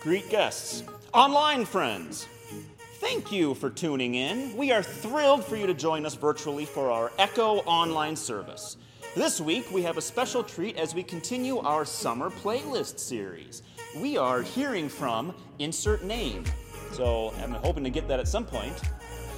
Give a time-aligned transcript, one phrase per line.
[0.00, 2.26] greet guests, online friends.
[3.00, 4.56] Thank you for tuning in.
[4.56, 8.78] We are thrilled for you to join us virtually for our Echo online service.
[9.14, 13.62] This week, we have a special treat as we continue our summer playlist series.
[13.96, 16.44] We are hearing from Insert Name.
[16.92, 18.80] So I'm hoping to get that at some point.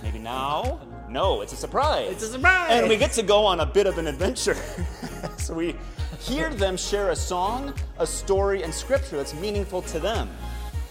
[0.01, 0.81] Maybe now?
[1.09, 2.13] No, it's a surprise.
[2.13, 2.71] It's a surprise!
[2.71, 4.57] And we get to go on a bit of an adventure.
[5.39, 5.75] so we
[6.21, 10.29] hear them share a song, a story, and scripture that's meaningful to them.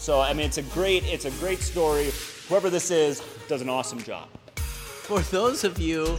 [0.01, 2.09] So I mean, it's a great, it's a great story.
[2.49, 4.29] Whoever this is does an awesome job.
[4.55, 6.17] For those of you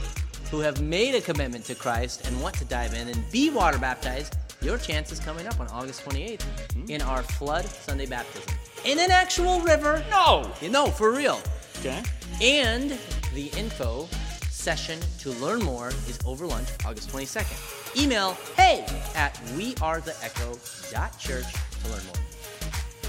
[0.53, 3.79] who have made a commitment to Christ and want to dive in and be water
[3.79, 6.45] baptized, your chance is coming up on August 28th
[6.91, 8.55] in our Flood Sunday baptism.
[8.85, 10.05] In an actual river.
[10.11, 10.49] No.
[10.61, 11.41] You know, for real.
[11.81, 12.05] Okay.
[12.41, 12.97] And
[13.35, 14.07] the info
[14.49, 18.01] session to learn more is over lunch, August 22nd.
[18.01, 18.87] Email hey
[19.17, 21.53] at wearetheecho.church
[21.83, 22.32] to learn more.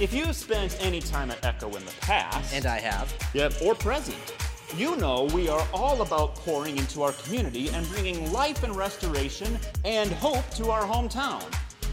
[0.04, 3.16] If you've spent any time at Echo in the past, And I have.
[3.34, 4.18] Yep, or present.
[4.76, 9.58] You know we are all about pouring into our community and bringing life and restoration
[9.86, 11.42] and hope to our hometown.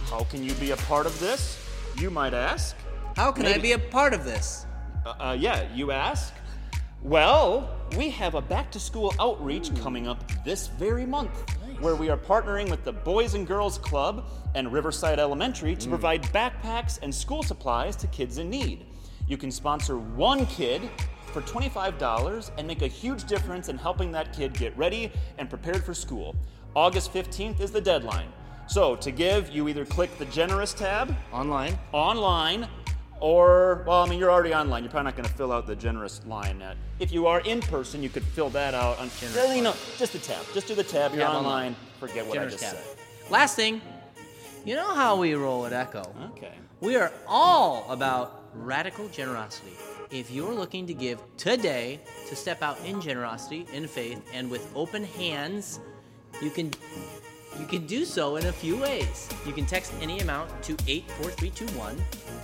[0.06, 1.64] How can you be a part of this?
[1.98, 2.75] You might ask.
[3.14, 4.67] How can I be a part of this?
[5.06, 6.34] Uh, uh, yeah, you ask.
[7.05, 11.30] Well, we have a back to school outreach coming up this very month
[11.81, 15.91] where we are partnering with the Boys and Girls Club and Riverside Elementary to mm.
[15.91, 18.84] provide backpacks and school supplies to kids in need.
[19.27, 20.83] You can sponsor one kid
[21.33, 25.84] for $25 and make a huge difference in helping that kid get ready and prepared
[25.84, 26.36] for school.
[26.75, 28.33] August 15th is the deadline.
[28.67, 31.77] So, to give, you either click the Generous tab Online.
[31.92, 32.69] online
[33.21, 35.77] or well i mean you're already online you're probably not going to fill out the
[35.77, 39.57] generous line yet if you are in person you could fill that out on Generous
[39.57, 41.45] you know just the tab just do the tab you're Tab online.
[41.47, 41.77] online.
[41.98, 42.85] forget what Generous i just tab.
[42.85, 42.97] said
[43.31, 43.81] Last thing,
[44.65, 46.03] you know how we roll at Echo?
[46.33, 49.71] okay We are all about radical generosity.
[50.11, 54.69] If you're looking to give today to step out in generosity, in faith, and with
[54.75, 55.79] open hands,
[56.42, 56.73] you can
[57.61, 59.29] you can do so in a few ways.
[59.47, 61.97] You can text any amount to 84321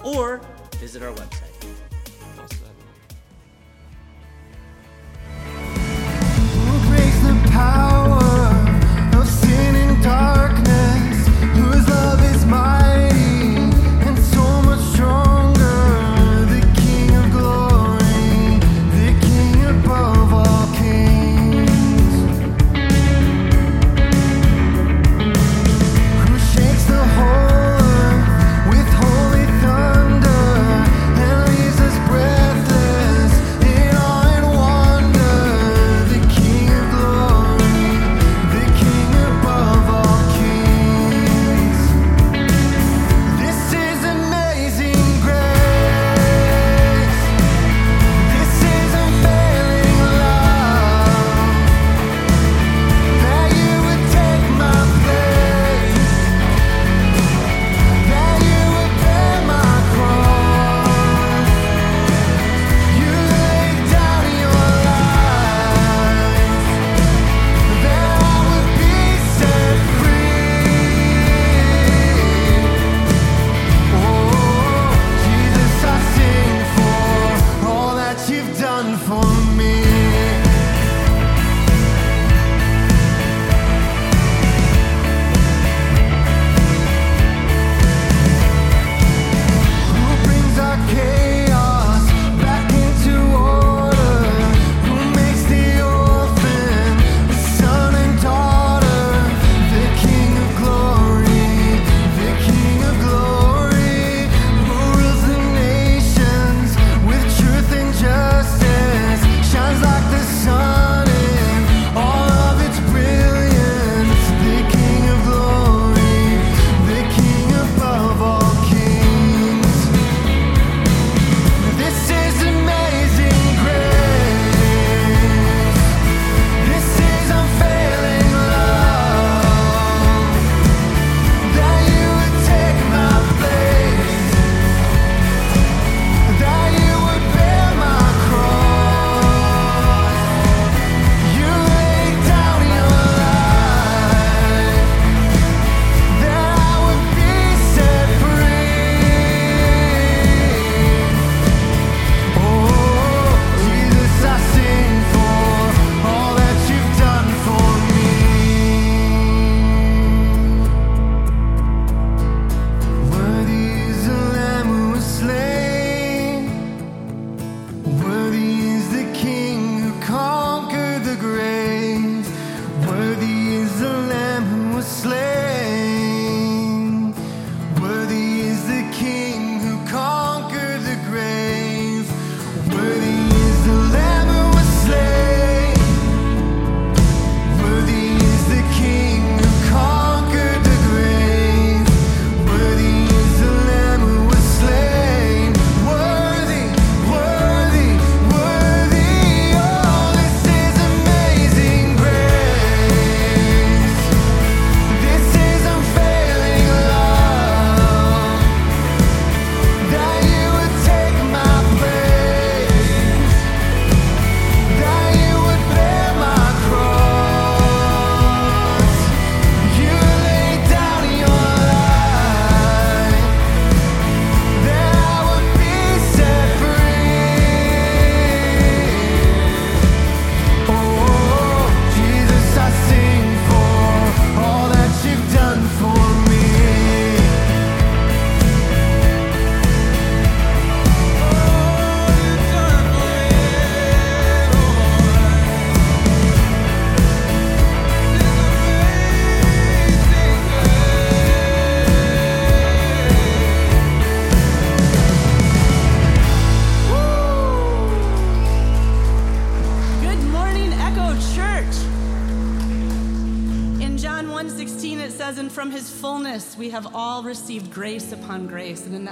[0.05, 0.41] or
[0.77, 1.86] visit our website.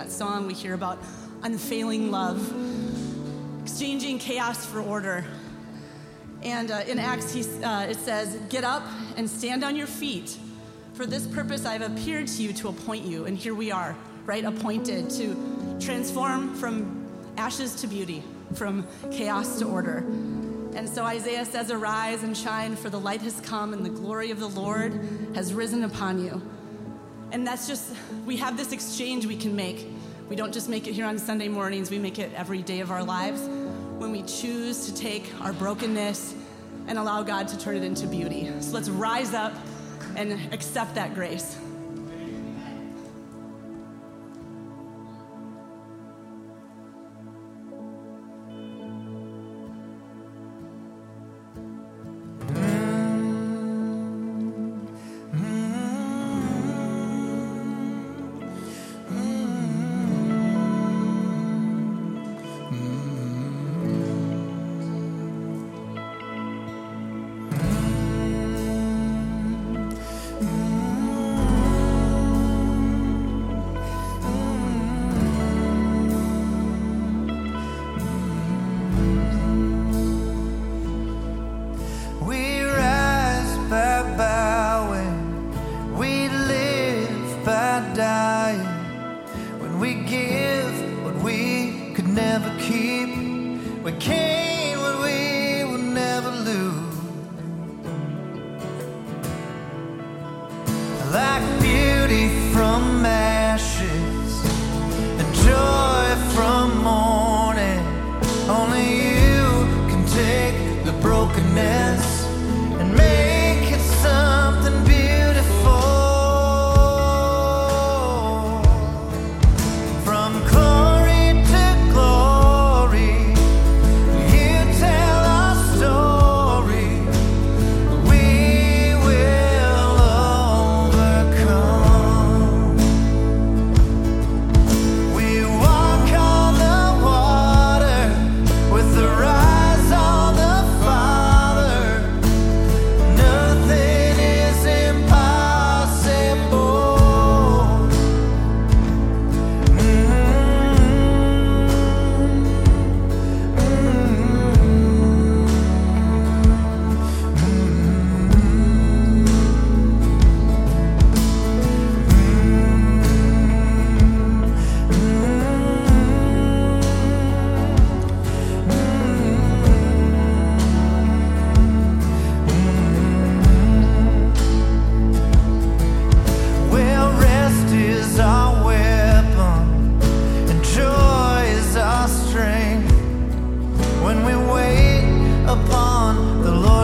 [0.05, 0.99] That song, we hear about
[1.45, 2.53] unfailing love,
[3.62, 5.25] exchanging chaos for order.
[6.43, 8.83] And uh, in Acts, he, uh, it says, Get up
[9.17, 10.37] and stand on your feet.
[10.93, 13.25] For this purpose, I've appeared to you to appoint you.
[13.25, 13.97] And here we are,
[14.27, 14.45] right?
[14.45, 17.09] Appointed to transform from
[17.39, 18.23] ashes to beauty,
[18.53, 20.05] from chaos to order.
[20.75, 24.31] And so Isaiah says, Arise and shine, for the light has come, and the glory
[24.31, 24.93] of the Lord
[25.35, 26.43] has risen upon you.
[27.35, 27.93] And that's just,
[28.27, 29.89] we have this exchange we can make.
[30.29, 32.93] We don't just make it here on Sunday mornings, we make it every day of
[32.93, 33.41] our lives
[33.99, 36.37] when we choose to take our brokenness
[36.87, 38.53] and allow God to turn it into beauty.
[38.61, 39.53] So let's rise up
[40.15, 41.59] and accept that grace.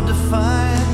[0.07, 0.90] to find.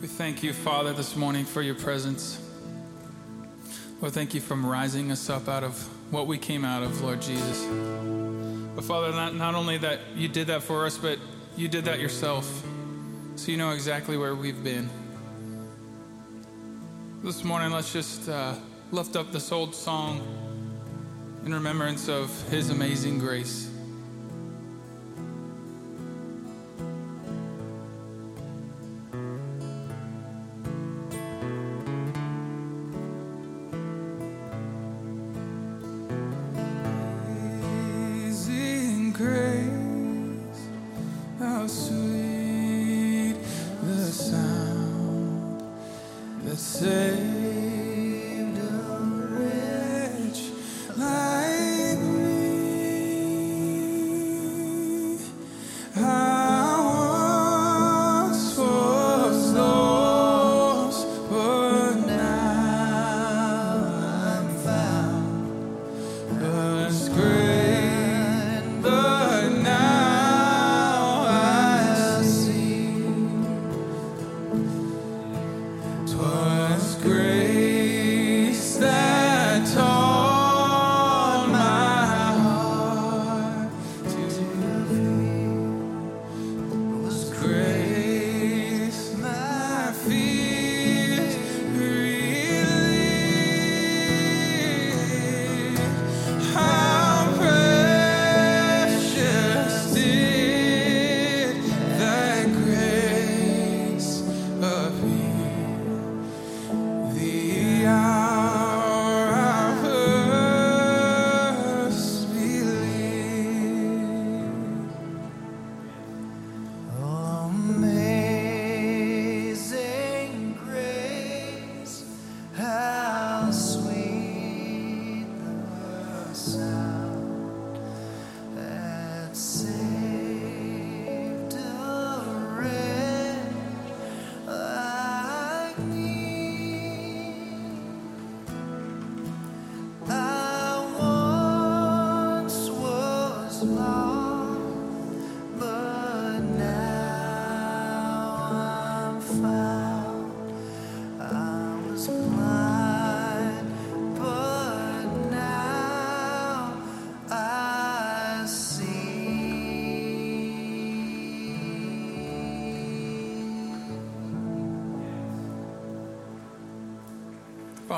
[0.00, 2.40] We thank you, Father, this morning for your presence.
[4.00, 5.78] Lord, thank you for rising us up out of
[6.10, 7.66] what we came out of, Lord Jesus.
[8.74, 11.18] But Father, not, not only that you did that for us, but
[11.54, 12.62] you did that yourself.
[13.36, 14.88] So you know exactly where we've been.
[17.22, 18.54] This morning, let's just uh,
[18.92, 20.22] lift up this old song
[21.44, 23.70] in remembrance of his amazing grace.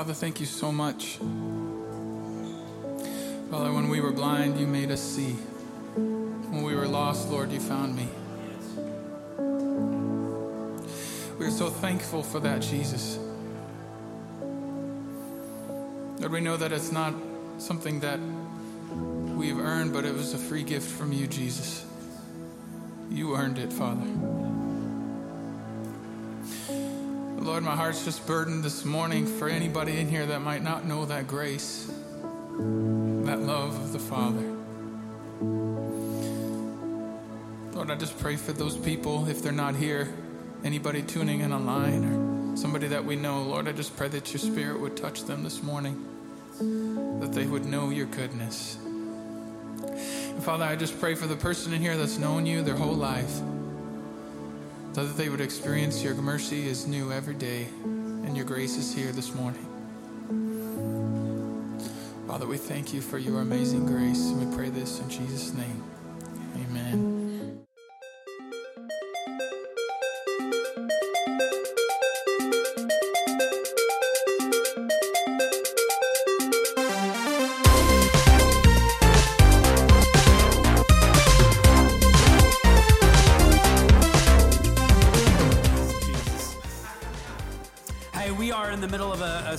[0.03, 1.15] Father, thank you so much.
[3.49, 5.31] Father, when we were blind, you made us see.
[5.95, 8.09] When we were lost, Lord, you found me.
[11.39, 13.17] We're so thankful for that, Jesus.
[16.19, 17.13] Lord, we know that it's not
[17.57, 18.19] something that
[19.37, 21.85] we've earned, but it was a free gift from you, Jesus.
[23.09, 24.32] You earned it, Father.
[27.63, 31.05] Lord, my heart's just burdened this morning for anybody in here that might not know
[31.05, 34.53] that grace, that love of the Father.
[37.71, 40.13] Lord, I just pray for those people if they're not here,
[40.65, 43.43] anybody tuning in online or somebody that we know.
[43.43, 46.03] Lord, I just pray that your spirit would touch them this morning,
[47.21, 48.77] that they would know your goodness.
[48.83, 52.95] And Father, I just pray for the person in here that's known you their whole
[52.95, 53.39] life
[55.01, 59.11] that they would experience your mercy is new every day and your grace is here
[59.11, 59.65] this morning.
[62.27, 65.83] Father, we thank you for your amazing grace and we pray this in Jesus' name.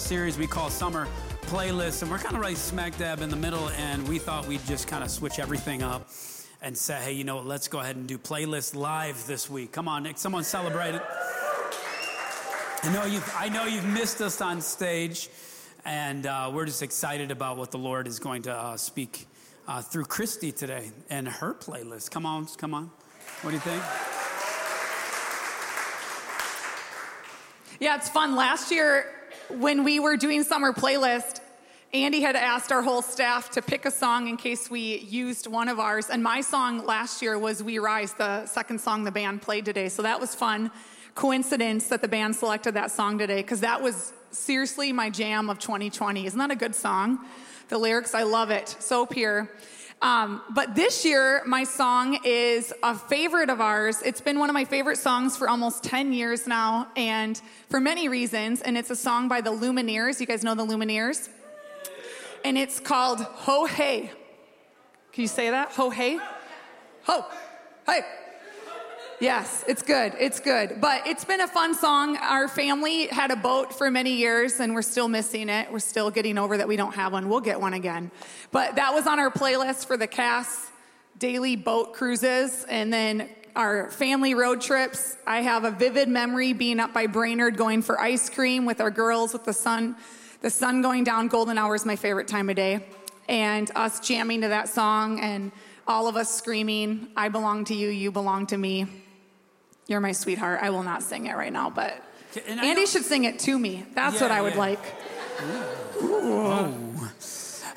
[0.04, 1.08] Series we call Summer
[1.46, 4.62] Playlists, and we're kind of right smack dab in the middle, and we thought we'd
[4.66, 6.10] just kind of switch everything up
[6.60, 9.72] and say, hey, you know what, let's go ahead and do Playlist Live this week.
[9.72, 11.00] Come on, Nick, someone celebrate it.
[12.82, 15.30] I know you've, I know you've missed us on stage,
[15.86, 19.26] and uh, we're just excited about what the Lord is going to uh, speak
[19.66, 22.10] uh, through Christy today and her playlist.
[22.10, 22.90] Come on, come on.
[23.40, 23.82] What do you think?
[27.80, 28.36] Yeah, it's fun.
[28.36, 29.06] Last year,
[29.50, 31.40] when we were doing summer playlist,
[31.92, 35.68] Andy had asked our whole staff to pick a song in case we used one
[35.68, 36.10] of ours.
[36.10, 39.88] And my song last year was We Rise, the second song the band played today.
[39.88, 40.72] So that was fun.
[41.14, 45.60] Coincidence that the band selected that song today because that was seriously my jam of
[45.60, 46.26] 2020.
[46.26, 47.20] Isn't that a good song?
[47.68, 48.68] The lyrics, I love it.
[48.80, 49.48] So pure.
[50.04, 54.02] Um, but this year, my song is a favorite of ours.
[54.04, 57.40] It's been one of my favorite songs for almost 10 years now, and
[57.70, 58.60] for many reasons.
[58.60, 60.20] And it's a song by the Lumineers.
[60.20, 61.30] You guys know the Lumineers?
[62.44, 64.12] And it's called Ho Hey.
[65.14, 65.72] Can you say that?
[65.72, 66.20] Ho Hey?
[67.04, 67.24] Ho.
[67.86, 68.02] Hey.
[69.20, 70.14] Yes, it's good.
[70.18, 70.80] It's good.
[70.80, 72.16] But it's been a fun song.
[72.16, 75.70] Our family had a boat for many years and we're still missing it.
[75.72, 77.28] We're still getting over that we don't have one.
[77.28, 78.10] We'll get one again.
[78.50, 80.70] But that was on our playlist for the Cass
[81.18, 85.16] daily boat cruises and then our family road trips.
[85.26, 88.90] I have a vivid memory being up by Brainerd going for ice cream with our
[88.90, 89.96] girls with the sun.
[90.40, 92.84] The sun going down, golden hour is my favorite time of day.
[93.28, 95.52] And us jamming to that song and
[95.86, 99.03] all of us screaming, I belong to you, you belong to me.
[99.86, 100.60] You're my sweetheart.
[100.62, 102.02] I will not sing it right now, but
[102.48, 103.86] And Andy know- should sing it to me.
[103.94, 104.58] That's Yeah, what I would yeah.
[104.60, 104.80] like.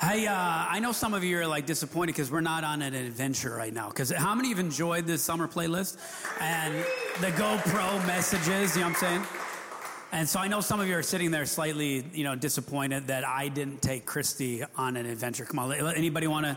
[0.00, 2.94] Hey, uh, I know some of you are like disappointed because we're not on an
[2.94, 3.88] adventure right now.
[3.88, 5.98] Because how many of you have enjoyed this summer playlist
[6.40, 6.74] and
[7.20, 8.74] the GoPro messages?
[8.76, 9.22] You know what I'm saying?
[10.12, 13.26] And so I know some of you are sitting there slightly, you know, disappointed that
[13.26, 15.44] I didn't take Christy on an adventure.
[15.44, 16.56] Come on, anybody want to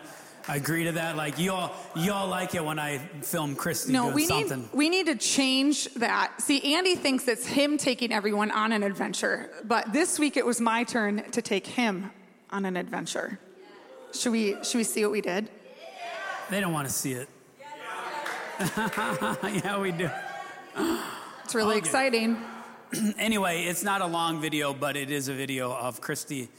[0.49, 1.15] agree to that?
[1.15, 4.61] Like you all, you all like it when I film Christy No, doing we something.
[4.61, 6.41] need we need to change that.
[6.41, 10.59] See, Andy thinks it's him taking everyone on an adventure, but this week it was
[10.61, 12.11] my turn to take him
[12.49, 13.39] on an adventure.
[14.13, 15.49] Should we should we see what we did?
[16.49, 17.29] They don't want to see it.
[18.59, 20.09] yeah, we do.
[21.43, 21.79] It's really Okay.
[21.79, 22.37] exciting.
[23.17, 26.49] Anyway, it's not a long video, but it is a video of Christy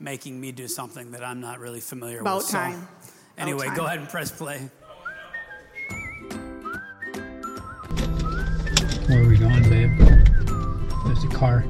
[0.00, 2.46] making me do something that I'm not really familiar About with.
[2.46, 2.88] So, time.
[2.88, 4.70] About anyway, go ahead and press play.
[9.06, 9.98] Where are we going, babe?
[11.04, 11.64] There's a car.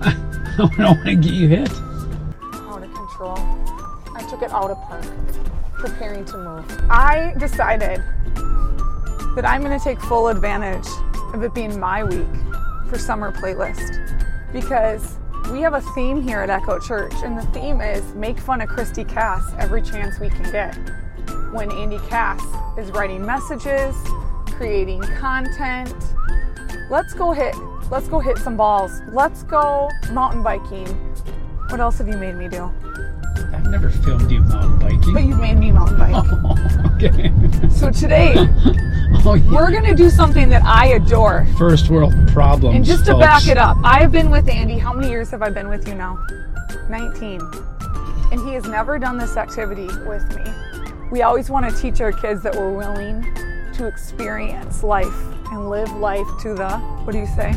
[0.02, 1.70] I don't want to get you hit.
[1.70, 3.38] out of control.
[4.14, 5.04] I took it out of park,
[5.72, 6.80] preparing to move.
[6.90, 8.02] I decided
[9.34, 10.86] that I'm going to take full advantage
[11.32, 12.26] of it being my week
[12.88, 15.16] for summer playlist because
[15.50, 18.68] we have a theme here at Echo Church, and the theme is make fun of
[18.68, 20.74] Christy Cass every chance we can get.
[21.52, 22.42] When Andy Cass
[22.78, 23.94] is writing messages,
[24.46, 25.94] creating content,
[26.90, 27.54] let's go hit
[27.90, 29.02] let's go hit some balls.
[29.08, 30.86] Let's go mountain biking.
[31.68, 32.72] What else have you made me do?
[33.52, 35.12] I've never filmed you mountain biking.
[35.12, 36.14] But you've made me mountain bike.
[36.46, 37.32] Oh, okay.
[37.70, 39.52] So today oh, yeah.
[39.52, 41.46] we're gonna do something that I adore.
[41.58, 42.76] First world problems.
[42.76, 43.24] And just to folks.
[43.24, 44.78] back it up, I have been with Andy.
[44.78, 46.24] How many years have I been with you now?
[46.88, 47.40] 19.
[48.32, 50.44] And he has never done this activity with me.
[51.10, 53.22] We always want to teach our kids that we're willing
[53.74, 55.14] to experience life
[55.50, 57.52] and live life to the, what do you say?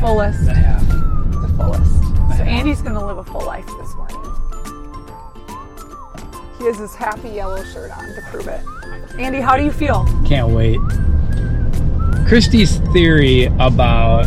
[0.00, 0.44] Fullest.
[0.44, 0.86] The half.
[0.88, 1.97] The fullest.
[2.38, 4.16] So Andy's going to live a full life this morning.
[6.58, 8.64] He has his happy yellow shirt on to prove it.
[9.18, 10.04] Andy, how do you feel?
[10.24, 10.78] Can't wait.
[12.28, 14.26] Christy's theory about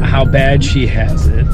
[0.00, 1.46] how bad she has it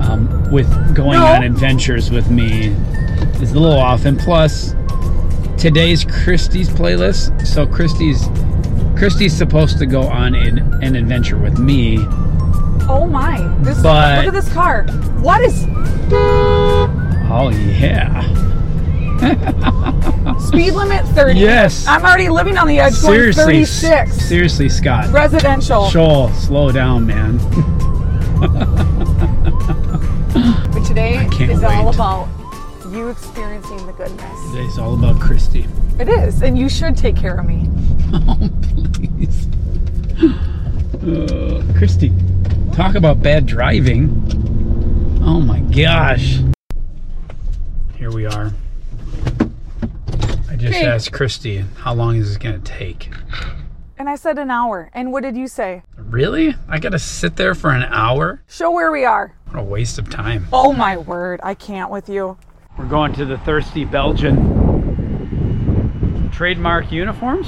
[0.00, 1.26] um, with going No.
[1.26, 2.68] on adventures with me
[3.42, 4.06] is a little off.
[4.06, 4.74] And plus,
[5.58, 7.46] today's Christy's playlist.
[7.46, 8.24] So Christy's
[8.96, 11.98] Christy's supposed to go on an, an adventure with me.
[12.92, 13.38] Oh my!
[13.62, 14.82] This But- look at this car.
[15.20, 15.64] What is
[17.32, 18.20] Oh yeah.
[20.40, 21.04] speed limit?
[21.08, 21.38] Thirty.
[21.38, 21.86] Yes.
[21.86, 23.42] I'm already living on the edge, Seriously.
[23.44, 24.16] going thirty-six.
[24.16, 25.08] Seriously, Scott.
[25.12, 25.88] Residential.
[25.90, 27.38] Joel, slow down, man.
[30.72, 32.28] But today is all about
[32.92, 34.50] you experiencing the goodness.
[34.50, 35.66] Today's all about Christy.
[35.98, 37.68] It is, and you should take care of me.
[38.12, 38.48] Oh,
[38.92, 39.46] please.
[41.02, 42.12] Uh, Christy,
[42.80, 44.08] talk about bad driving.
[45.22, 46.40] Oh my gosh.
[47.96, 48.52] Here we are.
[50.48, 50.86] I just Okay.
[50.86, 53.10] asked Christy, how long is this going to take?
[53.98, 54.88] And I said an hour.
[54.94, 55.82] And what did you say?
[55.98, 56.56] Really?
[56.70, 58.40] I gotta sit there for an hour?
[58.48, 59.34] Show where we are.
[59.50, 60.46] What a waste of time.
[60.50, 62.38] Oh my word, I can't with you.
[62.78, 64.40] We're going to the Thirsty Belgian
[66.32, 67.46] trademark uniforms.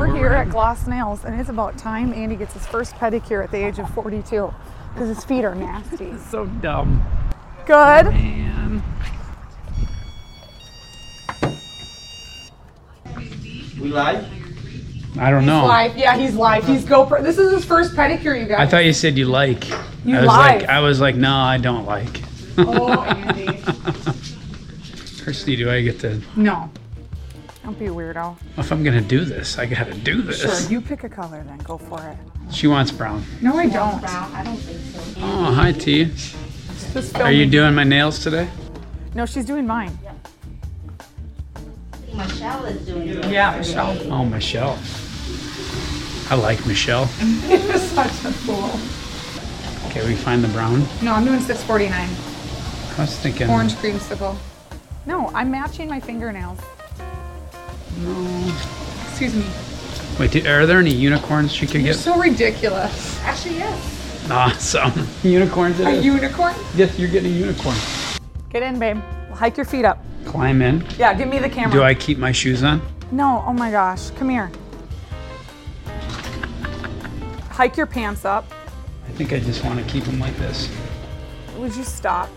[0.00, 0.46] Is that We're where here at?
[0.46, 3.78] at Gloss Nails, and it's about time Andy gets his first pedicure at the age
[3.78, 4.52] of 42
[4.94, 6.12] because his feet are nasty.
[6.30, 7.04] So dumb.
[7.66, 8.06] Good.
[8.06, 8.82] Man.
[13.80, 14.26] We live?
[15.18, 15.60] I don't know.
[15.60, 15.96] He's live.
[15.96, 16.66] Yeah, he's live.
[16.66, 17.22] He's GoPro.
[17.22, 18.60] This is his first pedicure, you guys.
[18.60, 19.68] I thought you said you like.
[20.04, 20.60] You I was live.
[20.62, 22.22] like, I was like, no, I don't like.
[22.58, 23.60] oh, Andy.
[25.22, 26.20] Christy, do I get to?
[26.36, 26.70] No.
[27.62, 28.36] Don't be a weirdo.
[28.56, 30.40] If I'm gonna do this, I gotta do this.
[30.40, 31.58] Sure, you pick a color then.
[31.58, 32.16] Go for it.
[32.52, 33.22] She wants brown.
[33.42, 34.00] No, I don't.
[34.00, 34.32] Brown.
[34.34, 34.80] I don't think
[35.14, 35.20] so.
[35.22, 36.06] Oh, hi T.
[36.92, 37.50] Just Are you me.
[37.52, 38.48] doing my nails today?
[39.14, 39.96] No, she's doing mine.
[40.02, 40.12] Yeah.
[42.14, 43.24] Michelle is doing it.
[43.26, 44.12] Yeah, Michelle.
[44.12, 44.78] Oh, Michelle.
[46.30, 47.08] I like Michelle.
[47.48, 48.70] You're such a fool.
[49.90, 50.80] Okay, we find the brown.
[51.02, 51.92] No, I'm doing 649.
[51.92, 53.50] I was thinking.
[53.50, 54.36] Orange creamsicle.
[55.06, 56.58] No, I'm matching my fingernails.
[57.98, 58.54] No.
[59.08, 59.44] Excuse me.
[60.18, 61.96] Wait, do- are there any unicorns she could You're get?
[61.96, 63.18] so ridiculous.
[63.22, 64.30] Actually, yes.
[64.30, 65.06] Awesome.
[65.24, 65.80] Unicorns.
[65.80, 66.04] it A is.
[66.04, 66.54] unicorn?
[66.76, 67.76] Yes, you're getting a unicorn.
[68.50, 68.98] Get in, babe.
[69.32, 70.04] Hike your feet up.
[70.24, 70.84] Climb in.
[70.98, 71.72] Yeah, give me the camera.
[71.72, 72.80] Do I keep my shoes on?
[73.10, 74.10] No, oh my gosh.
[74.10, 74.50] Come here.
[77.50, 78.44] Hike your pants up.
[79.08, 80.68] I think I just want to keep them like this.
[81.56, 82.28] Would you stop?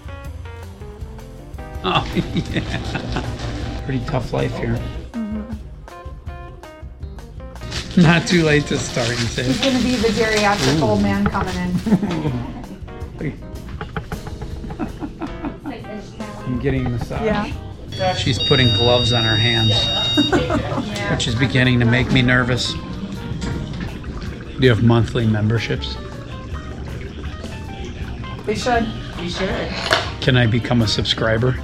[1.84, 2.06] Oh,
[2.52, 3.82] yeah.
[3.86, 4.80] Pretty tough life here.
[7.97, 9.43] Not too late to start, you say.
[9.43, 10.84] He's gonna be the geriatric Ooh.
[10.84, 11.69] old man coming in.
[16.39, 17.21] I'm getting a massage.
[17.21, 18.15] Yeah.
[18.15, 19.71] She's putting gloves on her hands,
[21.12, 22.73] which is beginning to make me nervous.
[22.73, 25.95] Do you have monthly memberships?
[28.47, 28.88] We should.
[29.19, 29.69] You should.
[30.19, 31.56] Can I become a subscriber?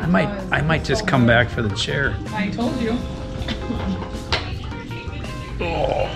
[0.00, 0.28] I might.
[0.50, 2.16] I might just come back for the chair.
[2.28, 2.96] I told you.
[5.60, 6.10] Oh.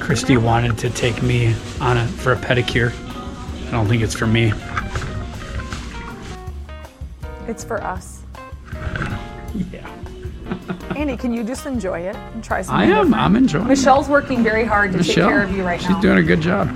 [0.00, 2.92] Christy wanted to take me on it for a pedicure.
[3.68, 4.52] I don't think it's for me.
[7.48, 8.22] It's for us.
[9.72, 9.88] Yeah.
[10.96, 13.04] Andy, can you just enjoy it and try I something am.
[13.06, 13.14] different?
[13.16, 13.64] I'm enjoying.
[13.64, 13.68] it.
[13.68, 15.96] Michelle's working very hard to take care of you right she's now.
[15.96, 16.68] She's doing a good job.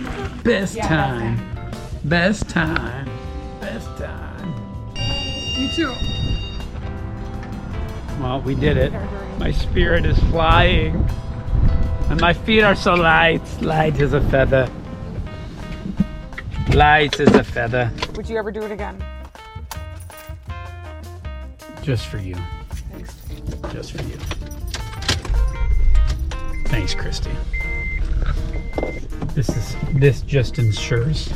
[0.44, 1.70] Best Yeah, time.
[2.04, 3.08] Best time.
[3.60, 4.54] Best time.
[5.56, 5.94] You too.
[8.20, 8.92] Well, we did it.
[9.38, 11.08] My spirit is flying.
[12.10, 13.40] And my feet are so light.
[13.62, 14.70] Light as a feather.
[16.74, 17.90] Light as a feather.
[18.16, 19.02] Would you ever do it again?
[21.82, 22.36] Just for you.
[22.92, 23.16] Thanks.
[23.72, 24.18] Just for you.
[26.66, 27.30] Thanks, Christy.
[29.34, 31.32] This is this just ensures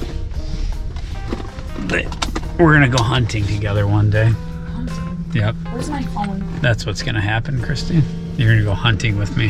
[1.88, 4.34] that we're gonna go hunting together one day.
[5.34, 5.56] Yep.
[5.72, 6.44] Where's my phone?
[6.60, 8.00] That's what's gonna happen, Christy.
[8.36, 9.46] You're gonna go hunting with me.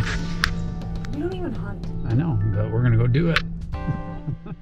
[1.13, 1.87] You don't even hunt.
[2.09, 3.43] I know, but we're gonna go do it.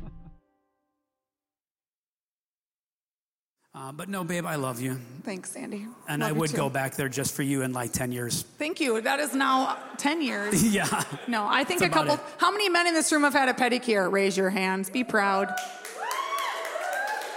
[3.75, 5.01] Uh, but no, babe, I love you.
[5.25, 5.89] Thanks, Sandy.
[6.07, 8.43] And Love I would go back there just for you in like 10 years.
[8.57, 9.01] Thank you.
[9.01, 10.73] That is now 10 years.
[10.73, 11.03] yeah.
[11.27, 12.35] No, I think That's a about couple.
[12.39, 14.13] How many men in this room have had a pedicure?
[14.13, 14.89] Raise your hands.
[14.89, 15.53] Be proud.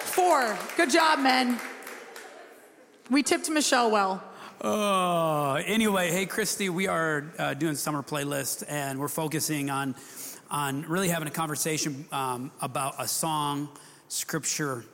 [0.02, 0.56] Four.
[0.78, 1.60] Good job, men.
[3.12, 4.24] We tipped Michelle well.
[4.60, 9.94] Uh, anyway, hey, Christy, we are uh, doing summer playlist and we're focusing on,
[10.50, 13.70] on really having a conversation um, about a song,
[14.08, 14.86] scripture,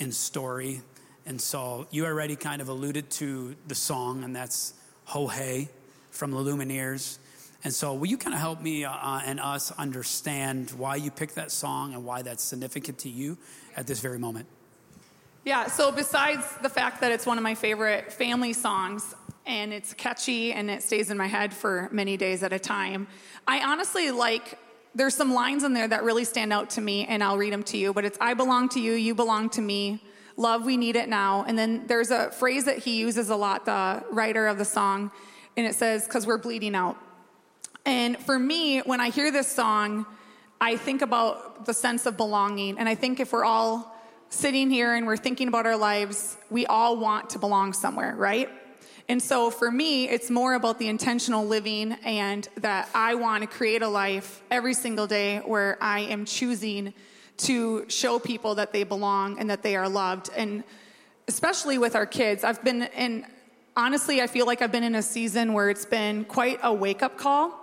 [0.00, 0.80] and story.
[1.26, 4.72] And so you already kind of alluded to the song, and that's
[5.04, 5.68] Ho Hey
[6.10, 7.18] from the Lumineers.
[7.64, 11.34] And so, will you kind of help me uh, and us understand why you picked
[11.34, 13.36] that song and why that's significant to you
[13.76, 14.46] at this very moment?
[15.44, 19.14] Yeah, so besides the fact that it's one of my favorite family songs
[19.46, 23.06] and it's catchy and it stays in my head for many days at a time,
[23.46, 24.58] I honestly like
[24.94, 27.62] there's some lines in there that really stand out to me and I'll read them
[27.64, 30.02] to you, but it's I belong to you, you belong to me.
[30.36, 31.44] Love, we need it now.
[31.44, 35.10] And then there's a phrase that he uses a lot, the writer of the song,
[35.56, 36.96] and it says, because we're bleeding out.
[37.84, 40.04] And for me, when I hear this song,
[40.60, 42.78] I think about the sense of belonging.
[42.78, 43.97] And I think if we're all
[44.30, 48.48] sitting here and we're thinking about our lives, we all want to belong somewhere, right?
[49.08, 53.46] And so for me, it's more about the intentional living and that I want to
[53.46, 56.92] create a life every single day where I am choosing
[57.38, 60.28] to show people that they belong and that they are loved.
[60.36, 60.62] And
[61.26, 63.24] especially with our kids, I've been in
[63.76, 67.02] honestly, I feel like I've been in a season where it's been quite a wake
[67.02, 67.54] up call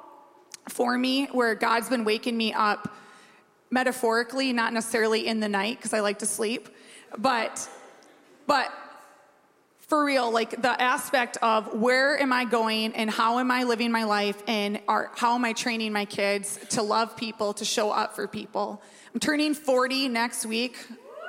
[0.69, 2.95] for me, where God's been waking me up
[3.75, 6.69] metaphorically, not necessarily in the night because I like to sleep,
[7.17, 7.69] but
[8.47, 8.71] but
[9.79, 13.91] for real, like the aspect of where am I going and how am I living
[13.91, 17.91] my life and are, how am I training my kids to love people, to show
[17.91, 18.81] up for people.
[19.13, 20.77] I'm turning 40 next week.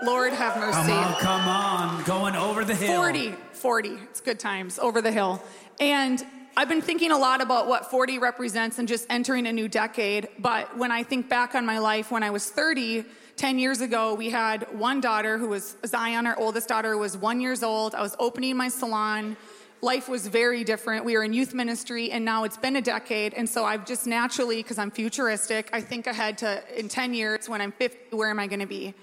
[0.03, 0.89] Lord have mercy.
[0.89, 2.05] Come on, come on.
[2.05, 2.97] Going over the hill.
[2.97, 3.89] 40, 40.
[4.05, 5.43] It's good times over the hill.
[5.81, 6.25] And
[6.59, 10.29] I've been thinking a lot about what 40 represents and just entering a new decade.
[10.39, 13.05] But when I think back on my life when I was 30,
[13.37, 17.43] 10 years ago, we had one daughter who was Zion, our oldest daughter, was one
[17.43, 17.95] years old.
[17.95, 19.37] I was opening my salon.
[19.83, 21.05] Life was very different.
[21.05, 23.35] We were in youth ministry, and now it's been a decade.
[23.35, 27.51] And so I've just naturally, because I'm futuristic, I think ahead to in 10 years
[27.51, 28.95] when I'm 50, where am I going to be?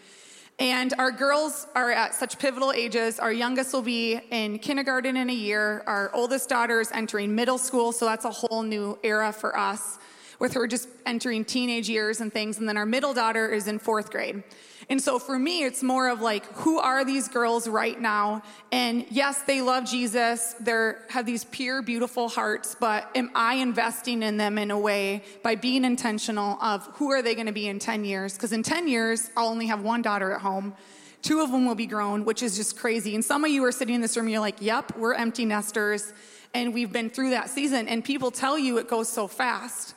[0.60, 3.20] And our girls are at such pivotal ages.
[3.20, 5.84] Our youngest will be in kindergarten in a year.
[5.88, 9.98] Our oldest daughter is entering middle school, so that's a whole new era for us
[10.40, 12.60] with her just entering teenage years and things.
[12.60, 14.44] And then our middle daughter is in fourth grade.
[14.90, 18.44] And so for me, it's more of like, who are these girls right now?
[18.72, 20.56] And yes, they love Jesus.
[20.60, 25.24] They have these pure, beautiful hearts, but am I investing in them in a way
[25.42, 28.34] by being intentional of who are they going to be in 10 years?
[28.34, 30.74] Because in 10 years, I'll only have one daughter at home.
[31.22, 33.16] Two of them will be grown, which is just crazy.
[33.16, 36.12] And some of you are sitting in this room, you're like, yep, we're empty nesters.
[36.54, 37.88] And we've been through that season.
[37.88, 39.96] And people tell you it goes so fast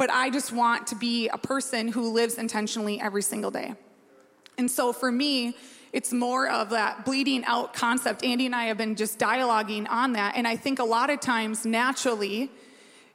[0.00, 3.74] but I just want to be a person who lives intentionally every single day.
[4.60, 5.56] And so for me,
[5.90, 8.22] it's more of that bleeding out concept.
[8.22, 10.36] Andy and I have been just dialoguing on that.
[10.36, 12.50] And I think a lot of times, naturally,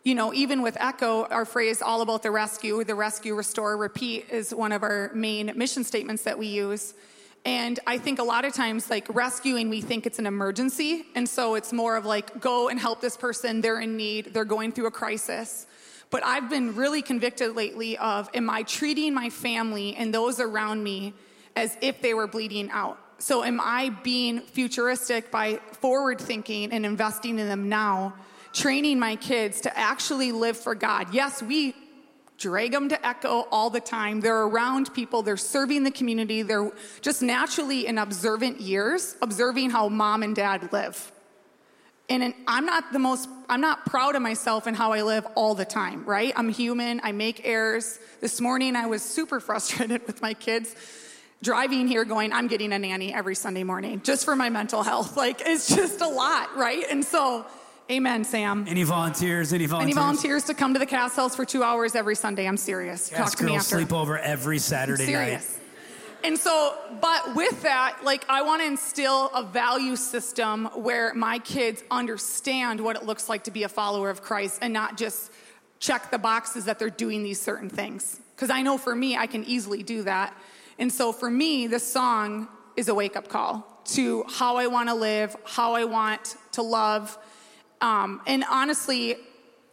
[0.04, 4.26] you know, even with Echo, our phrase all about the rescue, the rescue, restore, repeat
[4.32, 6.96] is one of our main mission statements that we use.
[7.46, 11.06] And I think a lot of times, like rescuing, we think it's an emergency.
[11.14, 13.62] And so it's more of like, go and help this person.
[13.62, 14.34] They're in need.
[14.34, 15.68] They're going through a crisis.
[16.10, 20.84] But I've been really convicted lately of am I treating my family and those around
[20.84, 21.14] me
[21.56, 23.00] as if they were bleeding out?
[23.18, 28.14] So am I being futuristic by forward thinking and investing in them now,
[28.54, 31.14] training my kids to actually live for God?
[31.14, 31.76] Yes, we
[32.38, 34.20] drag them to echo all the time.
[34.20, 39.88] They're around people, they're serving the community, they're just naturally in observant years, observing how
[39.88, 41.12] mom and dad live.
[42.10, 45.56] And I'm not the most, I'm not proud of myself and how I live all
[45.56, 46.34] the time, right?
[46.36, 47.98] I'm human, I make errors.
[48.22, 50.76] This morning I was super frustrated with my kids
[51.42, 55.16] driving here going, I'm getting a nanny every Sunday morning just for my mental health.
[55.26, 56.84] Like, it's just a lot, right?
[56.90, 57.46] And so,
[57.90, 58.66] amen, Sam.
[58.68, 59.54] Any volunteers?
[59.54, 59.96] Any volunteers?
[59.98, 62.48] Any volunteers to come to the Cast House for two hours every Sunday?
[62.48, 63.10] I'm serious.
[63.12, 63.78] Yes, Talk to me after.
[63.78, 65.12] sleep over every Saturday night.
[65.42, 65.60] Serious.
[66.24, 71.38] And so, but with that, like, I want to instill a value system where my
[71.40, 75.32] kids understand what it looks like to be a follower of Christ and not just
[75.80, 78.20] check the boxes that they're doing these certain things.
[78.36, 80.36] Because I know for me, I can easily do that.
[80.78, 84.90] And so for me, this song is a wake up call to how I want
[84.90, 87.18] to live, how I want to love.
[87.82, 89.16] Um, and honestly,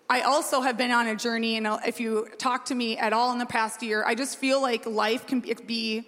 [0.08, 3.32] I also have been on a journey, and if you talk to me at all
[3.32, 6.04] in the past year, I just feel like life can be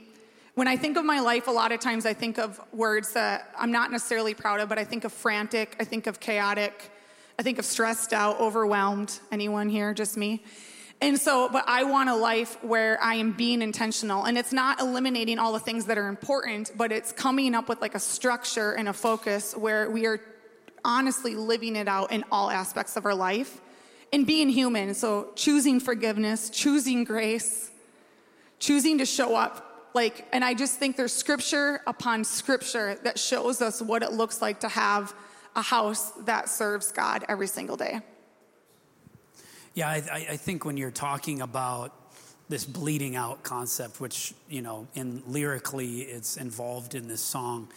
[0.55, 3.53] when I think of my life, a lot of times I think of words that
[3.59, 6.93] I'm not necessarily proud of, but I think of frantic, I think of chaotic,
[7.39, 9.19] I think of stressed out, overwhelmed.
[9.33, 9.93] Anyone here?
[9.93, 10.45] Just me?
[11.05, 14.25] And so, but I want a life where I am being intentional.
[14.25, 17.83] And it's not eliminating all the things that are important, but it's coming up with
[17.83, 20.19] like a structure and a focus where we are
[20.83, 23.61] honestly living it out in all aspects of our life
[24.15, 24.95] and being human.
[24.95, 27.71] So, choosing forgiveness, choosing grace,
[28.59, 33.61] choosing to show up like and i just think there's scripture upon scripture that shows
[33.61, 35.15] us what it looks like to have
[35.55, 38.01] a house that serves god every single day
[39.75, 41.93] Yeah, I, I- think when you're talking about
[42.49, 47.69] this bleeding out concept, which, you know, in lyrically it's involved in this song,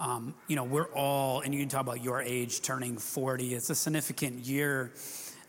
[0.00, 3.70] um, you know, we're all, and you can talk about your age turning 40, it's
[3.70, 4.92] a significant year.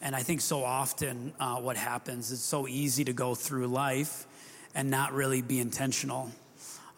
[0.01, 4.27] And I think so often uh, what happens, it's so easy to go through life
[4.75, 6.31] and not really be intentional.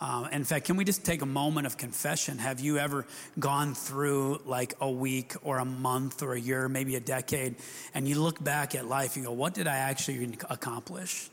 [0.01, 2.39] Um, in fact, can we just take a moment of confession?
[2.39, 3.05] Have you ever
[3.37, 7.55] gone through like a week or a month or a year, maybe a decade,
[7.93, 11.29] and you look back at life and go, what did I actually accomplish?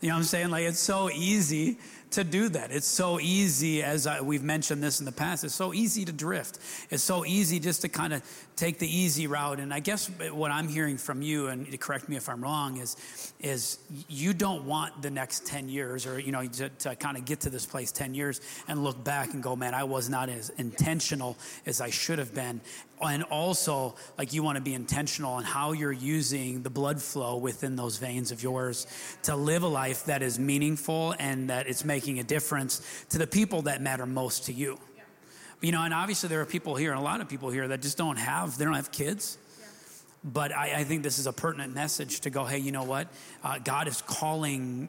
[0.00, 0.50] You know what I'm saying?
[0.50, 1.78] Like, it's so easy
[2.12, 2.70] to do that.
[2.70, 6.12] It's so easy, as I, we've mentioned this in the past, it's so easy to
[6.12, 6.58] drift.
[6.90, 8.22] It's so easy just to kind of
[8.56, 9.58] take the easy route.
[9.58, 12.96] And I guess what I'm hearing from you, and correct me if I'm wrong, is,
[13.40, 17.24] is you don't want the next 10 years or, you know, to, to kind of
[17.24, 20.28] get to this place 10 years and look back and go, man, I was not
[20.28, 22.60] as intentional as I should have been
[23.02, 27.36] and also like you want to be intentional on how you're using the blood flow
[27.36, 28.86] within those veins of yours
[29.22, 33.26] to live a life that is meaningful and that it's making a difference to the
[33.26, 34.78] people that matter most to you.
[35.60, 37.82] You know and obviously there are people here and a lot of people here that
[37.82, 39.38] just don't have they don't have kids.
[40.24, 43.08] But I, I think this is a pertinent message to go hey you know what?
[43.42, 44.88] Uh, god is calling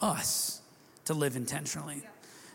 [0.00, 0.60] us
[1.06, 2.02] to live intentionally.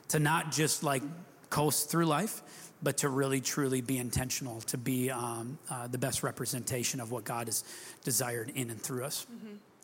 [0.10, 1.04] To not just like
[1.50, 2.42] coast through life
[2.84, 7.24] but to really truly be intentional to be um, uh, the best representation of what
[7.24, 7.64] god has
[8.04, 9.26] desired in and through us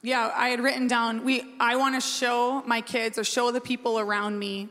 [0.05, 3.61] Yeah, I had written down we I want to show my kids or show the
[3.61, 4.67] people around me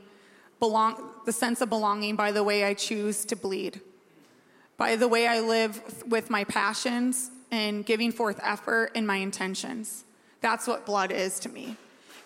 [0.60, 3.80] belong the sense of belonging by the way I choose to bleed.
[4.76, 10.04] By the way I live with my passions and giving forth effort in my intentions.
[10.42, 11.76] That's what blood is to me.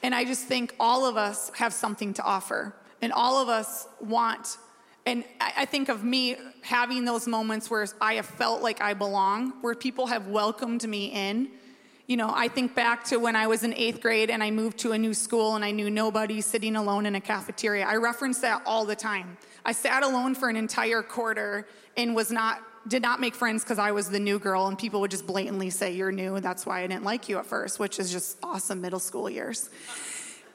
[0.03, 2.75] And I just think all of us have something to offer.
[3.01, 4.59] And all of us want
[5.07, 9.53] and I think of me having those moments where I have felt like I belong,
[9.61, 11.49] where people have welcomed me in.
[12.09, 14.79] You know, I think back to when I was in eighth grade and I moved
[14.79, 17.87] to a new school and I knew nobody sitting alone in a cafeteria.
[17.87, 19.37] I reference that all the time.
[19.65, 23.81] I sat alone for an entire quarter and was not did not make friends because
[23.81, 26.65] I was the new girl and people would just blatantly say you're new and that's
[26.65, 29.71] why I didn't like you at first, which is just awesome middle school years.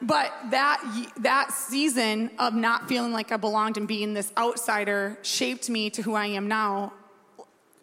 [0.01, 0.81] But that
[1.17, 6.01] that season of not feeling like I belonged and being this outsider shaped me to
[6.01, 6.93] who I am now.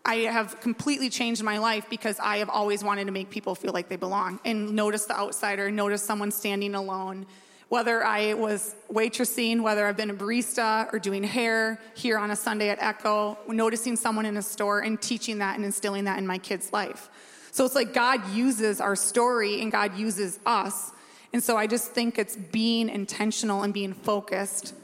[0.04, 3.72] I have completely changed my life because I have always wanted to make people feel
[3.72, 7.26] like they belong and notice the outsider, notice someone standing alone.
[7.68, 12.36] Whether I was waitressing, whether I've been a barista or doing hair here on a
[12.36, 16.26] Sunday at Echo, noticing someone in a store and teaching that and instilling that in
[16.26, 17.10] my kid's life.
[17.52, 20.92] So it's like God uses our story and God uses us.
[21.32, 24.74] And so I just think it's being intentional and being focused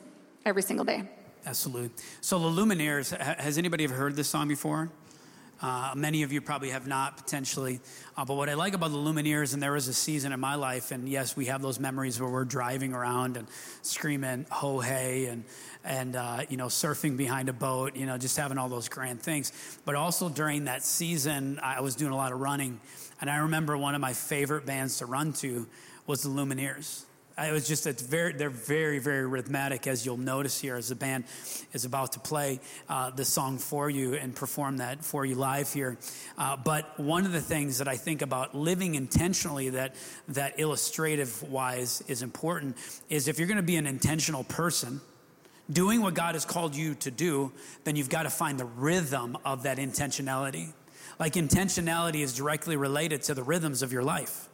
[0.45, 1.05] every single day.
[1.47, 1.91] Absolutely.
[2.21, 4.91] So the Lumineers, has anybody ever heard this song before?
[5.61, 7.81] Uh, many of you probably have not potentially.
[8.17, 10.57] Uh, but what I like about the Lumineers, and there was a season in my
[10.57, 13.47] life, and yes, we have those memories where we're driving around and
[13.81, 15.45] screaming ho hey and
[15.85, 19.23] and uh, you know surfing behind a boat, you know, just having all those grand
[19.23, 19.53] things.
[19.85, 22.81] But also during that season, I was doing a lot of running,
[23.21, 25.67] and I remember one of my favorite bands to run to
[26.07, 27.05] was the Lumineers.
[27.37, 30.95] It was just it's very they're very very rhythmic as you'll notice here as the
[30.95, 31.25] band
[31.73, 35.73] is about to play uh, the song for you and perform that for you live
[35.73, 35.99] here.
[36.39, 39.97] Uh, but one of the things that I think about living intentionally that
[40.29, 42.77] that illustrative wise is important
[43.11, 45.01] is if you're going to be an intentional person
[45.73, 47.51] doing what God has called you to do,
[47.83, 50.73] then you've got to find the rhythm of that intentionality.
[51.19, 54.49] Like intentionality is directly related to the rhythms of your life.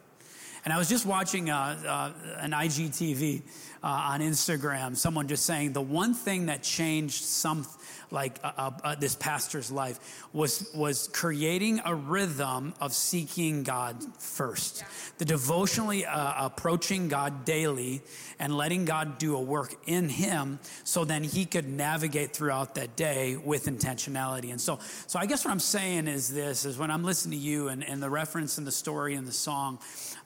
[0.65, 3.43] And I was just watching uh, uh, an IGTV
[3.83, 7.67] uh, on Instagram, someone just saying the one thing that changed some,
[8.11, 14.85] like uh, this pastor's life, was, was creating a rhythm of seeking God first.
[15.17, 18.03] The devotionally approaching God daily
[18.39, 22.97] and letting God do a work in him so then he could navigate throughout that
[22.97, 24.51] day with intentionality.
[24.51, 27.45] And so, so I guess what I'm saying is this, is when I'm listening to
[27.45, 29.79] you and, and the reference and the story and the song,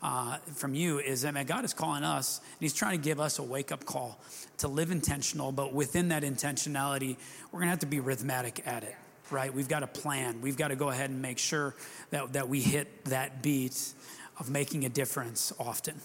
[0.04, 3.18] uh, from you is that man, God is calling us, and He's trying to give
[3.18, 4.20] us a wake up call
[4.58, 7.16] to live intentional, but within that intentionality,
[7.50, 8.94] we're going to have to be rhythmic at it,
[9.30, 9.52] right?
[9.52, 10.42] We've got a plan.
[10.42, 11.74] We've got to go ahead and make sure
[12.10, 13.94] that, that we hit that beat
[14.38, 15.98] of making a difference often.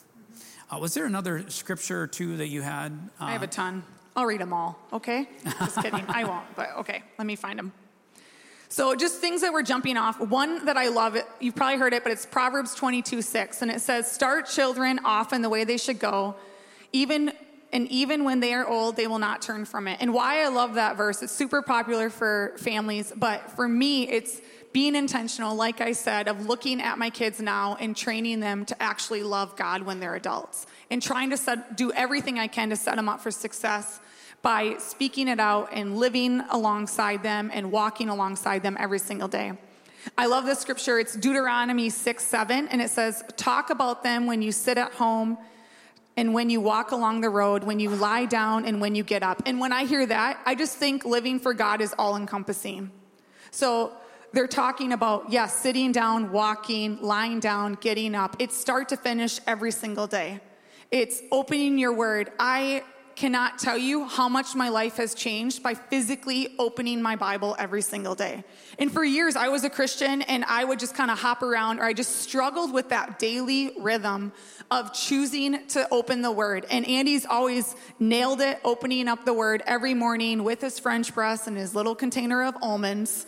[0.72, 2.92] Uh, was there another scripture or two that you had?
[3.20, 3.84] Uh, I have a ton.
[4.16, 5.28] I'll read them all, okay?
[5.44, 6.06] Just kidding.
[6.08, 7.74] I won't, but okay, let me find them.
[8.72, 10.20] So, just things that were jumping off.
[10.20, 13.64] One that I love, you've probably heard it, but it's Proverbs 22 6.
[13.64, 16.36] And it says, Start children off in the way they should go,
[16.94, 17.34] even
[17.72, 19.98] and even when they are old, they will not turn from it.
[20.02, 24.42] And why I love that verse, it's super popular for families, but for me, it's
[24.72, 28.82] being intentional, like I said, of looking at my kids now and training them to
[28.82, 32.76] actually love God when they're adults and trying to set, do everything I can to
[32.76, 34.00] set them up for success
[34.42, 39.54] by speaking it out and living alongside them and walking alongside them every single day.
[40.18, 40.98] I love this scripture.
[41.00, 45.38] It's Deuteronomy 6 7, and it says, Talk about them when you sit at home
[46.16, 49.24] and when you walk along the road, when you lie down and when you get
[49.24, 49.42] up.
[49.46, 52.92] And when I hear that, I just think living for God is all encompassing.
[53.52, 53.94] So
[54.34, 58.36] they're talking about, yes, sitting down, walking, lying down, getting up.
[58.40, 60.40] It's start to finish every single day.
[60.92, 62.32] It's opening your word.
[62.40, 62.84] I
[63.20, 67.82] cannot tell you how much my life has changed by physically opening my Bible every
[67.82, 68.46] single day.
[68.80, 71.80] And for years, I was a Christian and I would just kind of hop around,
[71.80, 74.32] or I just struggled with that daily rhythm
[74.72, 76.66] of choosing to open the Word.
[76.72, 81.46] And Andy's always nailed it, opening up the Word every morning with his French press
[81.46, 83.26] and his little container of almonds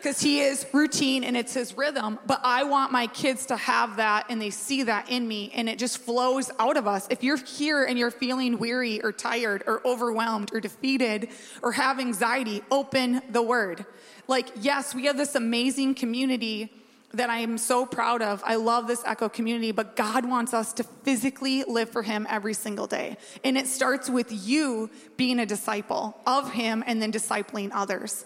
[0.00, 2.18] because he is routine and it's his rhythm.
[2.26, 5.68] But I want my kids to have that and they see that in me and
[5.68, 7.06] it just flows out of us.
[7.10, 11.28] If you're here and you're feeling weary or tired or overwhelmed or defeated
[11.62, 13.84] or have anxiety, open the word.
[14.26, 16.72] Like, yes, we have this amazing community
[17.12, 18.42] that I am so proud of.
[18.46, 22.54] I love this Echo community, but God wants us to physically live for Him every
[22.54, 23.18] single day.
[23.44, 28.24] And it starts with you being a disciple of Him and then discipling others.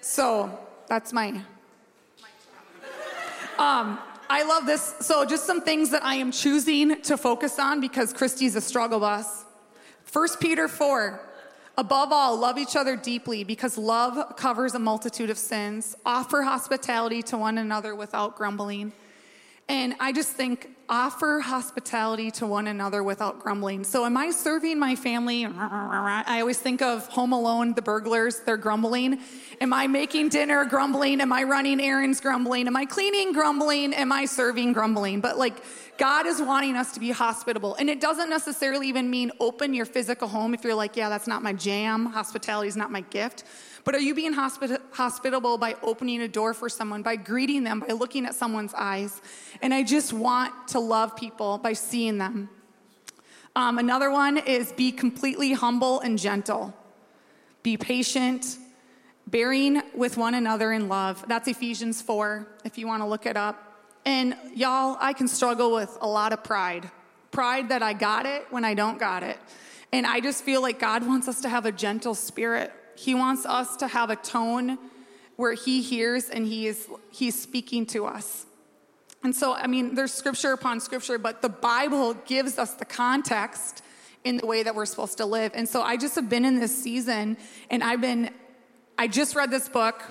[0.00, 0.58] So
[0.92, 1.28] that's my.
[3.58, 4.94] Um, I love this.
[5.00, 9.00] So, just some things that I am choosing to focus on because Christy's a struggle
[9.00, 9.46] bus.
[10.12, 11.18] 1 Peter 4.
[11.78, 15.96] Above all, love each other deeply because love covers a multitude of sins.
[16.04, 18.92] Offer hospitality to one another without grumbling.
[19.70, 23.82] And I just think, offer hospitality to one another without grumbling.
[23.82, 25.46] So, am I serving my family?
[25.46, 29.18] I always think of Home Alone, the burglars, they're grumbling.
[29.62, 31.22] Am I making dinner grumbling?
[31.22, 32.66] Am I running errands grumbling?
[32.66, 33.94] Am I cleaning grumbling?
[33.94, 35.22] Am I serving grumbling?
[35.22, 35.64] But like,
[35.96, 37.74] God is wanting us to be hospitable.
[37.76, 41.26] And it doesn't necessarily even mean open your physical home if you're like, yeah, that's
[41.26, 42.04] not my jam.
[42.06, 43.44] Hospitality is not my gift.
[43.84, 47.80] But are you being hospi- hospitable by opening a door for someone, by greeting them,
[47.80, 49.20] by looking at someone's eyes?
[49.60, 52.48] And I just want to love people by seeing them.
[53.56, 56.74] Um, another one is be completely humble and gentle.
[57.62, 58.58] Be patient,
[59.26, 61.24] bearing with one another in love.
[61.28, 63.72] That's Ephesians 4, if you want to look it up.
[64.04, 66.90] And y'all, I can struggle with a lot of pride.
[67.30, 69.38] Pride that I got it when I don't got it.
[69.92, 72.72] And I just feel like God wants us to have a gentle spirit.
[72.94, 74.78] He wants us to have a tone
[75.36, 78.46] where he hears and he is he's speaking to us.
[79.24, 83.82] And so, I mean, there's scripture upon scripture, but the Bible gives us the context
[84.24, 85.52] in the way that we're supposed to live.
[85.54, 87.36] And so I just have been in this season
[87.70, 88.30] and I've been,
[88.98, 90.02] I just read this book.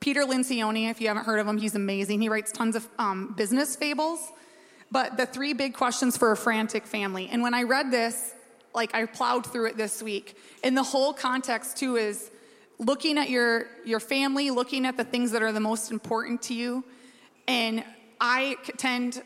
[0.00, 2.20] Peter Lencioni, if you haven't heard of him, he's amazing.
[2.20, 4.32] He writes tons of um, business fables.
[4.90, 7.28] But the three big questions for a frantic family.
[7.30, 8.34] And when I read this,
[8.74, 10.36] like I plowed through it this week.
[10.62, 12.30] And the whole context too is
[12.78, 16.54] looking at your your family, looking at the things that are the most important to
[16.54, 16.84] you.
[17.46, 17.84] And
[18.20, 19.22] I tend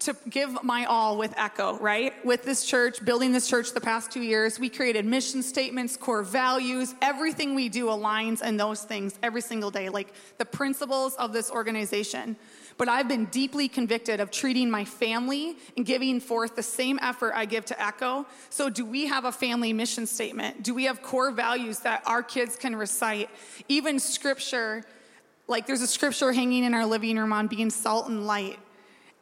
[0.00, 2.12] to give my all with Echo, right?
[2.26, 6.22] With this church, building this church the past two years, we created mission statements, core
[6.22, 6.94] values.
[7.00, 11.50] Everything we do aligns in those things every single day, like the principles of this
[11.50, 12.36] organization.
[12.76, 17.32] But I've been deeply convicted of treating my family and giving forth the same effort
[17.34, 18.26] I give to Echo.
[18.50, 20.62] So, do we have a family mission statement?
[20.62, 23.30] Do we have core values that our kids can recite?
[23.68, 24.84] Even scripture,
[25.46, 28.58] like there's a scripture hanging in our living room on being salt and light.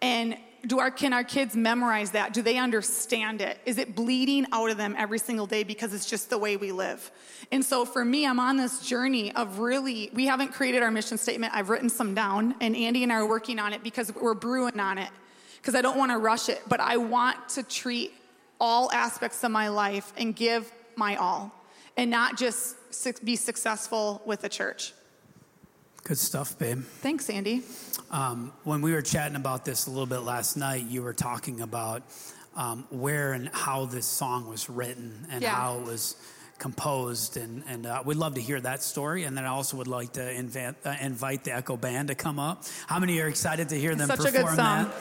[0.00, 0.36] And
[0.66, 2.32] do our can our kids memorize that?
[2.32, 3.58] Do they understand it?
[3.66, 6.70] Is it bleeding out of them every single day because it's just the way we
[6.70, 7.10] live?
[7.50, 11.18] And so for me, I'm on this journey of really we haven't created our mission
[11.18, 11.52] statement.
[11.54, 14.78] I've written some down and Andy and I are working on it because we're brewing
[14.78, 15.10] on it.
[15.56, 18.12] Because I don't want to rush it, but I want to treat
[18.60, 21.52] all aspects of my life and give my all
[21.96, 22.76] and not just
[23.24, 24.92] be successful with the church.
[26.05, 26.82] Good stuff, babe.
[27.00, 27.62] Thanks, Andy.
[28.11, 31.61] Um, when we were chatting about this a little bit last night, you were talking
[31.61, 32.03] about
[32.57, 35.55] um, where and how this song was written and Yeah.
[35.55, 36.16] how it was
[36.59, 39.24] composed, and and uh, we'd love to hear that story.
[39.24, 42.38] And then I also would like to invite, uh, invite the Echo Band to come
[42.38, 42.64] up.
[42.88, 44.84] How many are excited to hear them Such a perform good song.
[44.86, 44.94] that?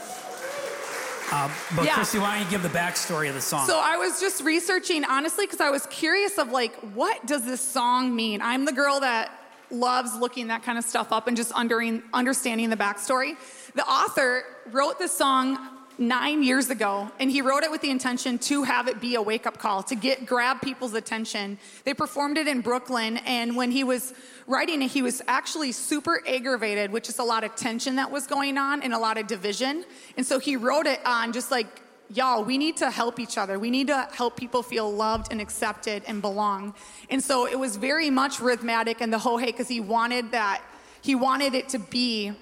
[1.33, 1.95] Uh, but Yeah.
[1.95, 3.65] Christy, why don't you give the backstory of the song?
[3.67, 7.61] So I was just researching honestly because I was curious of like what does this
[7.61, 8.41] song mean?
[8.41, 9.31] I'm the girl that
[9.73, 13.35] loves looking that kind of stuff up and just understanding the backstory.
[13.75, 15.57] The author wrote this song
[15.97, 19.21] nine years ago and he wrote it with the intention to have it be a
[19.21, 23.83] wake-up call to get grab people's attention they performed it in brooklyn and when he
[23.83, 24.13] was
[24.47, 28.25] writing it he was actually super aggravated which is a lot of tension that was
[28.25, 29.83] going on and a lot of division
[30.17, 31.81] and so he wrote it on just like
[32.13, 33.57] y'all, we need to help each other.
[33.59, 36.73] We need to help people feel loved and accepted and belong.
[37.09, 40.61] And so it was very much rhythmic and the ho hey because he wanted that,
[41.01, 42.33] he wanted it to be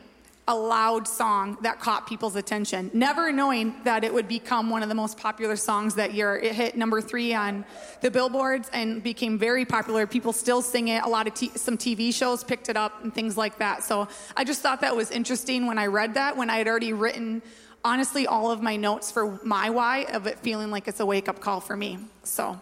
[0.47, 4.89] a loud song that caught people's attention, never knowing that it would become one of
[4.89, 6.37] the most popular songs that year.
[6.37, 7.63] It hit number three on
[8.01, 10.07] the billboards and became very popular.
[10.07, 11.03] People still sing it.
[11.03, 13.83] A lot of t- some TV shows picked it up and things like that.
[13.83, 16.93] So I just thought that was interesting when I read that, when I had already
[16.93, 17.43] written
[17.83, 21.29] honestly all of my notes for my why of it feeling like it's a wake
[21.29, 21.97] up call for me.
[22.23, 22.59] So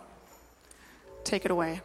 [1.24, 1.82] take it away.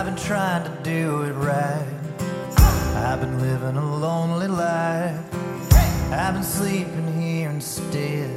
[0.00, 1.86] I've been trying to do it right.
[3.04, 5.14] I've been living a lonely life.
[6.10, 8.30] I've been sleeping here instead.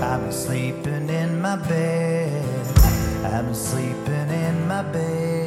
[0.00, 2.44] I've been sleeping in my bed.
[3.24, 5.39] I've been sleeping in my bed.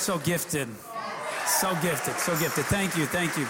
[0.00, 0.66] So gifted?
[1.46, 2.64] So gifted, so gifted.
[2.66, 3.46] Thank you, thank you.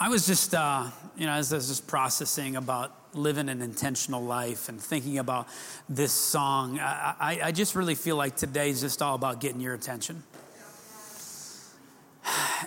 [0.00, 4.22] I was just, uh, you know, as I was just processing about living an intentional
[4.22, 5.46] life and thinking about
[5.88, 9.60] this song, I, I, I just really feel like today is just all about getting
[9.60, 10.24] your attention.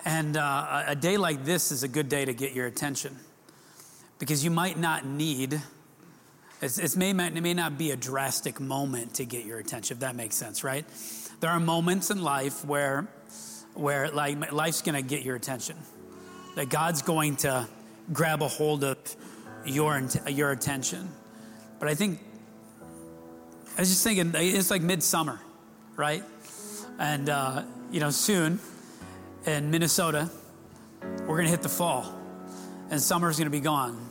[0.05, 3.17] And uh, a day like this is a good day to get your attention
[4.19, 5.61] because you might not need
[6.61, 10.01] it's, it's may, it may not be a drastic moment to get your attention if
[10.01, 10.85] that makes sense right?
[11.39, 13.07] There are moments in life where
[13.73, 15.77] where like life's going to get your attention.
[16.55, 17.67] That god's going to
[18.11, 18.97] grab a hold of
[19.65, 21.09] your your attention.
[21.79, 22.19] But i think
[23.77, 25.39] i was just thinking it's like midsummer
[25.95, 26.23] right?
[26.99, 28.59] And uh, you know soon
[29.45, 30.29] in minnesota
[31.01, 32.17] we're going to hit the fall
[32.89, 34.03] and summer's going to be gone.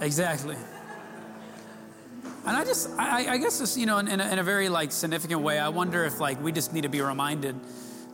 [0.00, 0.56] Exactly.
[2.46, 4.68] And I just, I, I guess, this, you know, in, in, a, in a very
[4.68, 7.56] like significant way, I wonder if like we just need to be reminded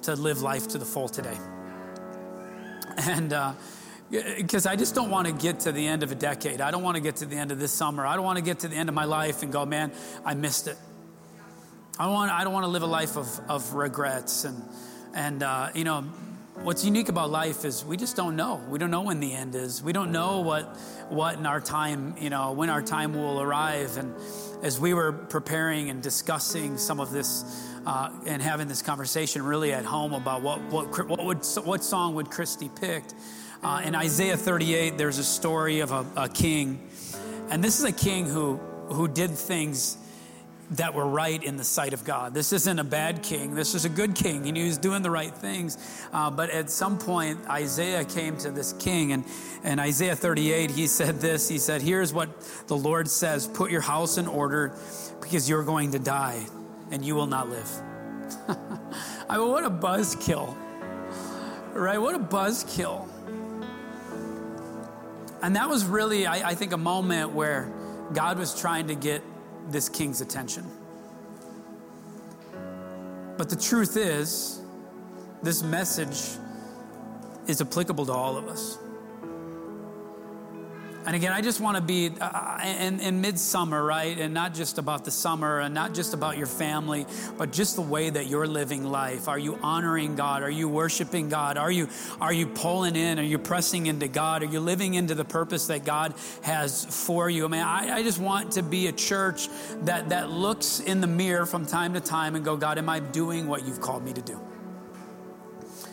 [0.03, 1.37] to live life to the full today.
[2.97, 3.35] And
[4.11, 6.61] because I just don't want to get to the end of a decade.
[6.61, 8.07] I don't want to get to the end of this summer.
[8.07, 9.93] I don't want to get to the end of my life and go, man,
[10.25, 10.77] I missed it.
[11.99, 14.45] I don't want, I don't want to live a life of, of regrets.
[14.45, 14.63] And,
[15.15, 16.05] and uh, you know,
[16.63, 18.61] what's unique about life is we just don't know.
[18.69, 19.83] We don't know when the end is.
[19.83, 20.77] We don't know what,
[21.09, 23.97] what in our time, you know, when our time will arrive.
[23.97, 24.15] And
[24.63, 27.45] as we were preparing and discussing some of this
[27.85, 32.15] uh, and having this conversation really at home about what, what, what, would, what song
[32.15, 33.15] would Christy picked,
[33.65, 36.89] uh, in Isaiah 38, there's a story of a, a king.
[37.51, 38.57] And this is a king who,
[38.87, 39.97] who did things
[40.73, 42.33] that were right in the sight of God.
[42.35, 43.55] This isn't a bad king.
[43.55, 44.45] This is a good king.
[44.45, 45.77] He he was doing the right things.
[46.13, 49.25] Uh, but at some point, Isaiah came to this king, and
[49.65, 52.29] in Isaiah 38, he said this He said, Here's what
[52.67, 54.77] the Lord says Put your house in order
[55.21, 56.45] because you're going to die
[56.91, 57.71] and you will not live.
[59.29, 60.55] I mean, what a buzzkill,
[61.73, 61.99] right?
[61.99, 63.09] What a buzzkill.
[65.43, 67.73] And that was really, I, I think, a moment where
[68.13, 69.23] God was trying to get
[69.71, 70.67] this king's attention.
[73.37, 74.61] But the truth is,
[75.43, 76.39] this message
[77.47, 78.79] is applicable to all of us.
[81.05, 84.17] And again, I just want to be uh, in, in midsummer, right?
[84.17, 87.83] And not just about the summer and not just about your family, but just the
[87.83, 89.27] way that you're living life.
[89.27, 90.45] Are you honoring God?
[90.45, 91.59] Are you worshiping God?
[91.59, 91.89] Are you,
[92.21, 93.19] are you pulling in?
[93.19, 94.45] Are you pressing into God?
[94.45, 97.47] Are you living into the purpose that God has for you?
[97.47, 99.49] I mean, I, I just want to be a church
[99.83, 103.01] that, that looks in the mirror from time to time and go, God, am I
[103.01, 104.41] doing what you've called me to do?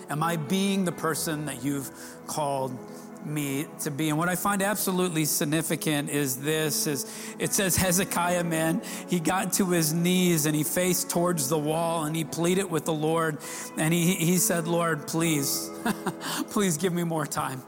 [0.10, 1.92] Am I being the person that you've
[2.26, 2.78] called
[3.26, 4.10] me to be.
[4.10, 7.06] And what I find absolutely significant is this is
[7.38, 12.06] it says Hezekiah man, he got to his knees and he faced towards the wall
[12.06, 13.38] and he pleaded with the Lord
[13.78, 15.70] and he, he said, Lord, please,
[16.50, 17.62] please give me more time.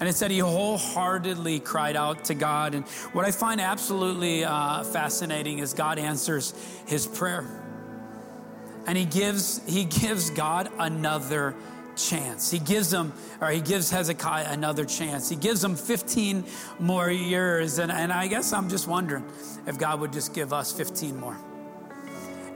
[0.00, 2.74] And it said he wholeheartedly cried out to God.
[2.74, 6.52] And what I find absolutely uh, fascinating is God answers
[6.86, 7.46] his prayer.
[8.86, 11.54] And he gives, he gives God another
[11.96, 12.50] chance.
[12.50, 15.28] He gives them, or he gives Hezekiah another chance.
[15.28, 16.44] He gives them 15
[16.78, 17.78] more years.
[17.78, 19.24] And, and I guess I'm just wondering
[19.66, 21.36] if God would just give us 15 more.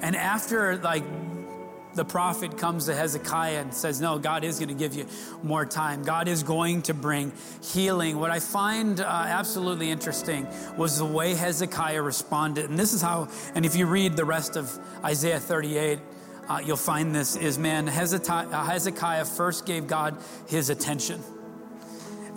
[0.00, 1.04] And after, like,
[1.94, 5.06] the prophet comes to Hezekiah and says, No, God is going to give you
[5.42, 6.04] more time.
[6.04, 7.32] God is going to bring
[7.62, 8.18] healing.
[8.18, 12.70] What I find uh, absolutely interesting was the way Hezekiah responded.
[12.70, 15.98] And this is how, and if you read the rest of Isaiah 38,
[16.48, 21.22] uh, you'll find this is man, uh, Hezekiah first gave God his attention.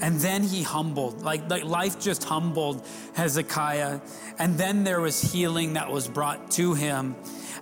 [0.02, 4.02] And then he humbled, like, like life just humbled Hezekiah.
[4.40, 7.16] And then there was healing that was brought to him.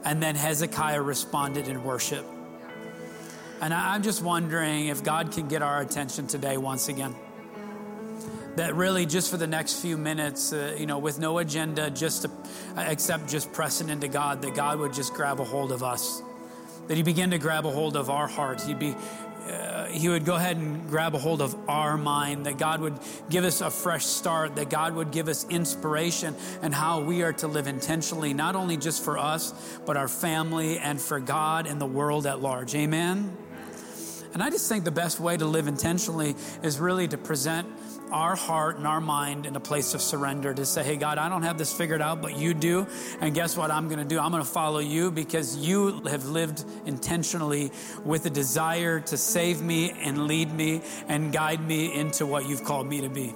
[0.05, 2.25] And then Hezekiah responded in worship.
[3.61, 7.13] And I'm just wondering if God can get our attention today once again.
[8.55, 12.21] That really, just for the next few minutes, uh, you know, with no agenda, just
[12.21, 12.31] to,
[12.77, 16.21] except just pressing into God, that God would just grab a hold of us
[16.89, 18.65] that he began to grab a hold of our hearts.
[18.65, 18.95] He'd be,
[19.47, 22.97] uh, he would go ahead and grab a hold of our mind, that God would
[23.29, 27.33] give us a fresh start, that God would give us inspiration and how we are
[27.33, 29.53] to live intentionally, not only just for us,
[29.85, 32.73] but our family and for God and the world at large.
[32.73, 33.37] Amen?
[34.33, 37.67] And I just think the best way to live intentionally is really to present
[38.11, 41.29] our heart and our mind in a place of surrender to say, hey, God, I
[41.29, 42.87] don't have this figured out, but you do.
[43.21, 44.19] And guess what I'm going to do?
[44.19, 47.71] I'm going to follow you because you have lived intentionally
[48.03, 52.63] with a desire to save me and lead me and guide me into what you've
[52.63, 53.33] called me to be.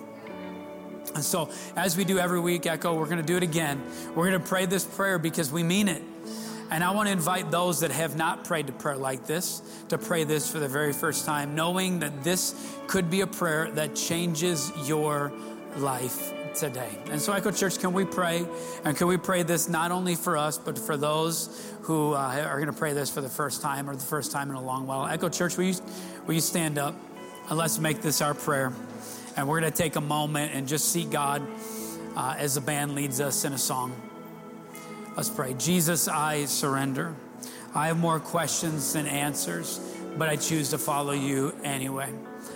[1.15, 3.83] And so, as we do every week, Echo, we're going to do it again.
[4.15, 6.01] We're going to pray this prayer because we mean it.
[6.73, 9.99] And I want to invite those that have not prayed a prayer like this to
[9.99, 12.55] pray this for the very first time, knowing that this
[12.87, 15.31] could be a prayer that changes your
[15.77, 16.89] life today.
[17.11, 18.43] And so, Echo Church, can we pray?
[18.83, 22.55] And can we pray this not only for us, but for those who uh, are
[22.55, 24.87] going to pray this for the first time or the first time in a long
[24.87, 25.05] while?
[25.05, 25.75] Echo Church, will you,
[26.25, 26.95] will you stand up
[27.49, 28.73] and let's make this our prayer?
[29.37, 31.47] And we're going to take a moment and just seek God
[32.15, 33.95] uh, as the band leads us in a song.
[35.15, 35.53] Let's pray.
[35.53, 37.13] Jesus, I surrender.
[37.75, 39.79] I have more questions than answers,
[40.17, 42.11] but I choose to follow you anyway.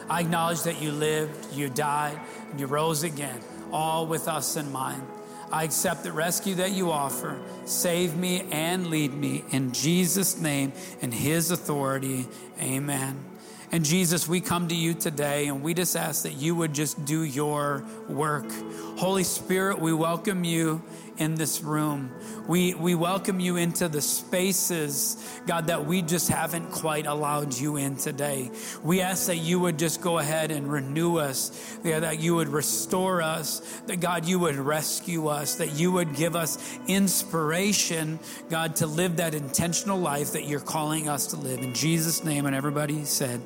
[0.09, 3.39] I acknowledge that you lived, you died, and you rose again,
[3.71, 5.03] all with us in mind.
[5.51, 7.39] I accept the rescue that you offer.
[7.65, 12.25] Save me and lead me in Jesus' name and his authority.
[12.59, 13.23] Amen.
[13.71, 17.05] And Jesus, we come to you today and we just ask that you would just
[17.05, 18.49] do your work.
[18.97, 20.81] Holy Spirit, we welcome you
[21.17, 22.11] in this room.
[22.47, 27.77] We, we welcome you into the spaces, God, that we just haven't quite allowed you
[27.77, 28.51] in today.
[28.83, 33.21] We ask that you would just go ahead and renew us, that you would restore
[33.21, 38.87] us, that God, you would rescue us, that you would give us inspiration, God, to
[38.87, 41.59] live that intentional life that you're calling us to live.
[41.59, 43.41] In Jesus' name, and everybody said,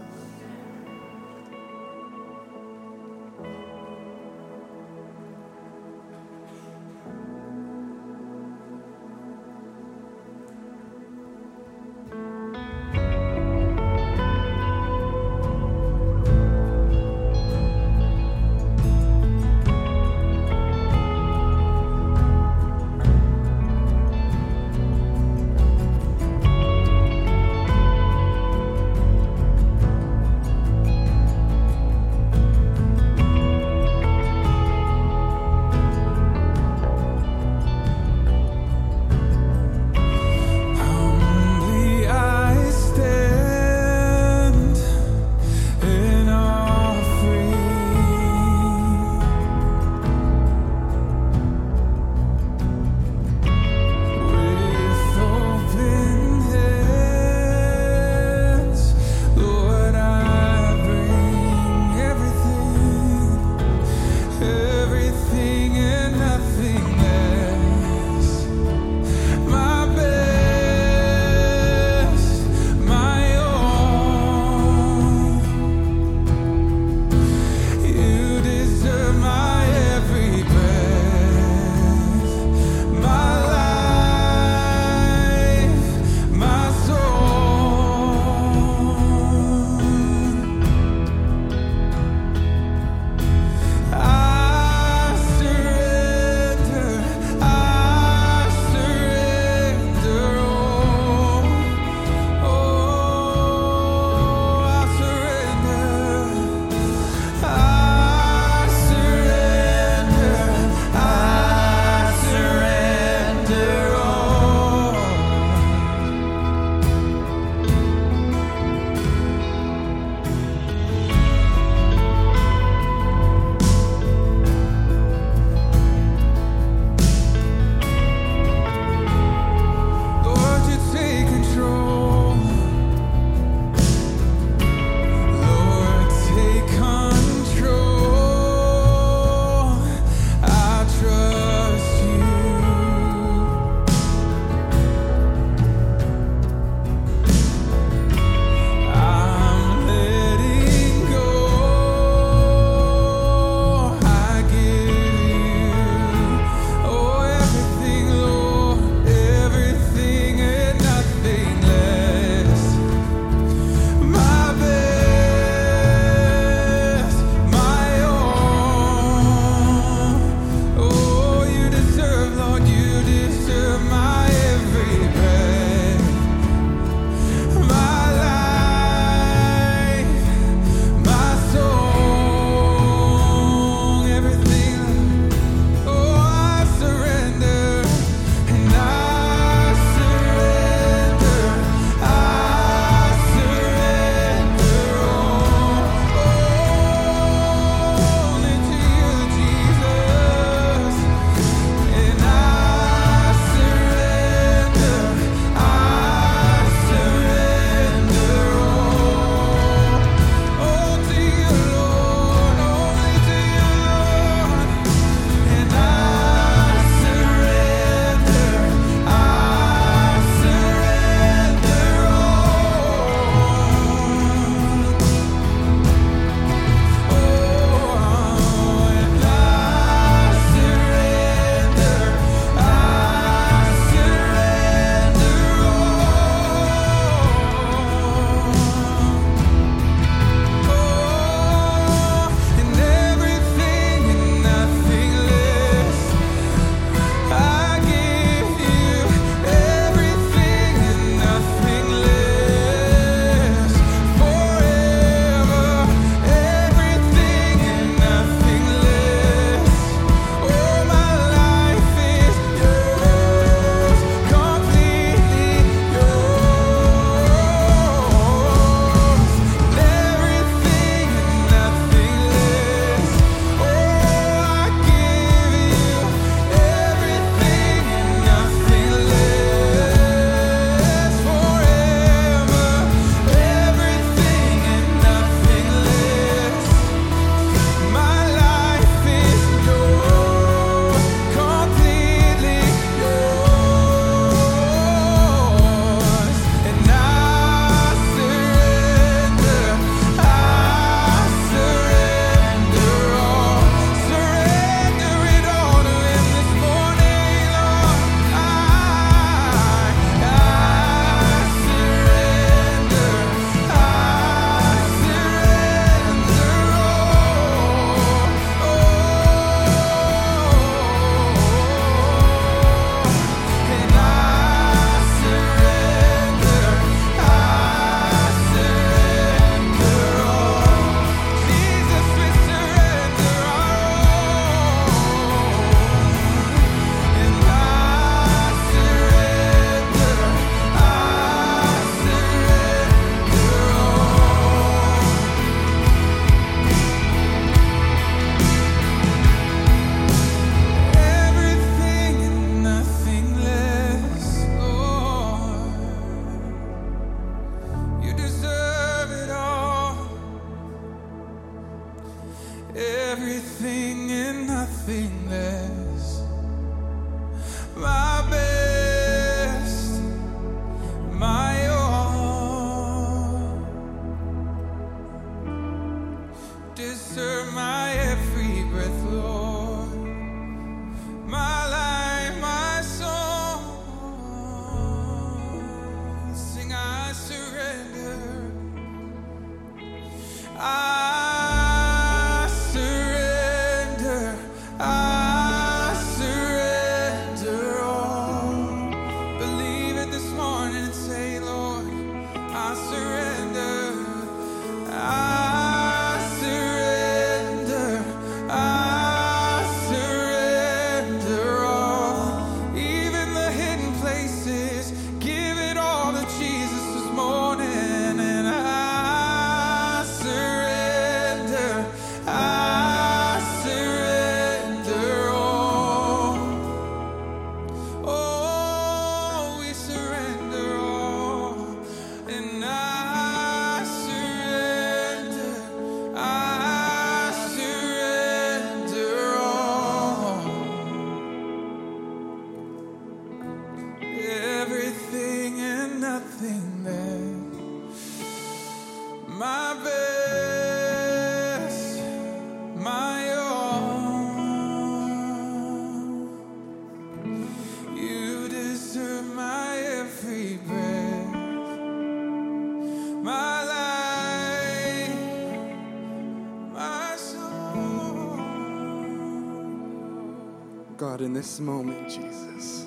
[471.32, 472.86] in this moment, Jesus.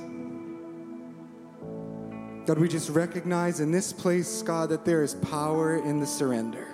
[2.45, 6.67] God, we just recognize in this place, God, that there is power in the surrender.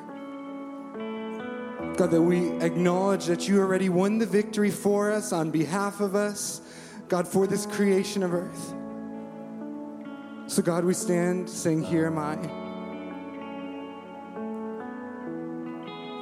[1.97, 6.16] God, that we acknowledge that you already won the victory for us on behalf of
[6.16, 6.61] us,
[7.07, 8.75] God, for this creation of earth.
[10.49, 12.35] So, God, we stand saying, Here am I.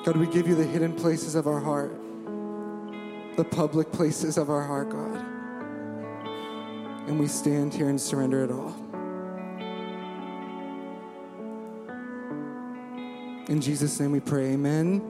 [0.04, 1.98] God, we give you the hidden places of our heart,
[3.38, 5.27] the public places of our heart, God.
[7.08, 8.74] And we stand here and surrender it all.
[13.48, 15.00] In Jesus' name we pray, amen.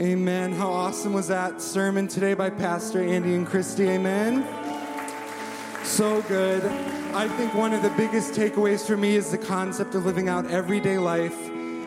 [0.00, 0.52] Amen.
[0.52, 3.90] How awesome was that sermon today by Pastor Andy and Christy?
[3.90, 4.42] Amen.
[5.84, 6.64] So good.
[7.14, 10.50] I think one of the biggest takeaways for me is the concept of living out
[10.50, 11.36] everyday life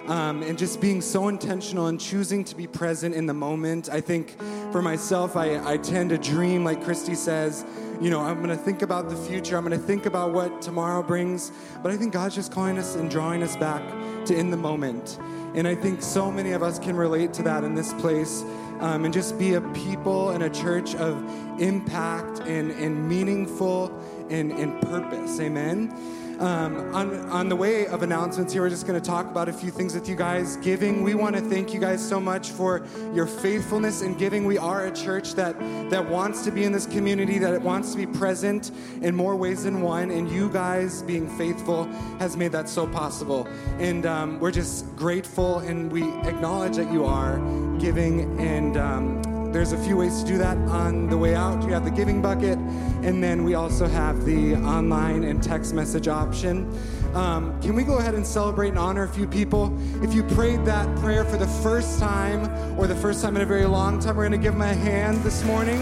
[0.08, 3.90] um, and just being so intentional and choosing to be present in the moment.
[3.90, 4.40] I think
[4.72, 7.66] for myself, I, I tend to dream, like Christy says,
[8.02, 10.62] you know, I'm going to think about the future, I'm going to think about what
[10.62, 11.52] tomorrow brings.
[11.82, 13.84] But I think God's just calling us and drawing us back
[14.26, 15.20] to in the moment.
[15.56, 18.44] And I think so many of us can relate to that in this place
[18.82, 21.18] um, and just be a people and a church of
[21.62, 23.98] impact and, and meaningful
[24.30, 25.40] and, and purpose.
[25.40, 25.94] Amen.
[26.40, 29.54] Um, on, on the way of announcements here, we're just going to talk about a
[29.54, 30.58] few things with you guys.
[30.58, 34.44] Giving, we want to thank you guys so much for your faithfulness in giving.
[34.44, 35.58] We are a church that,
[35.90, 38.72] that wants to be in this community, that it wants to be present
[39.02, 40.12] in more ways than one.
[40.12, 41.86] And you guys being faithful
[42.20, 43.48] has made that so possible.
[43.80, 47.38] And um, we're just grateful and we acknowledge that you are
[47.80, 49.25] giving and um,
[49.56, 51.64] there's a few ways to do that on the way out.
[51.64, 56.10] You have the giving bucket, and then we also have the online and text message
[56.10, 56.70] option.
[57.14, 59.74] Um, can we go ahead and celebrate and honor a few people?
[60.04, 63.46] If you prayed that prayer for the first time or the first time in a
[63.46, 65.80] very long time, we're going to give them a hand this morning.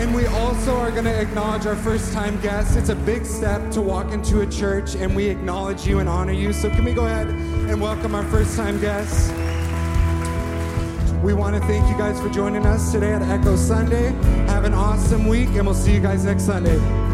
[0.00, 2.74] And we also are going to acknowledge our first time guests.
[2.74, 6.32] It's a big step to walk into a church, and we acknowledge you and honor
[6.32, 6.52] you.
[6.52, 9.30] So, can we go ahead and welcome our first time guests?
[11.22, 14.12] We want to thank you guys for joining us today at Echo Sunday.
[14.46, 17.09] Have an awesome week, and we'll see you guys next Sunday.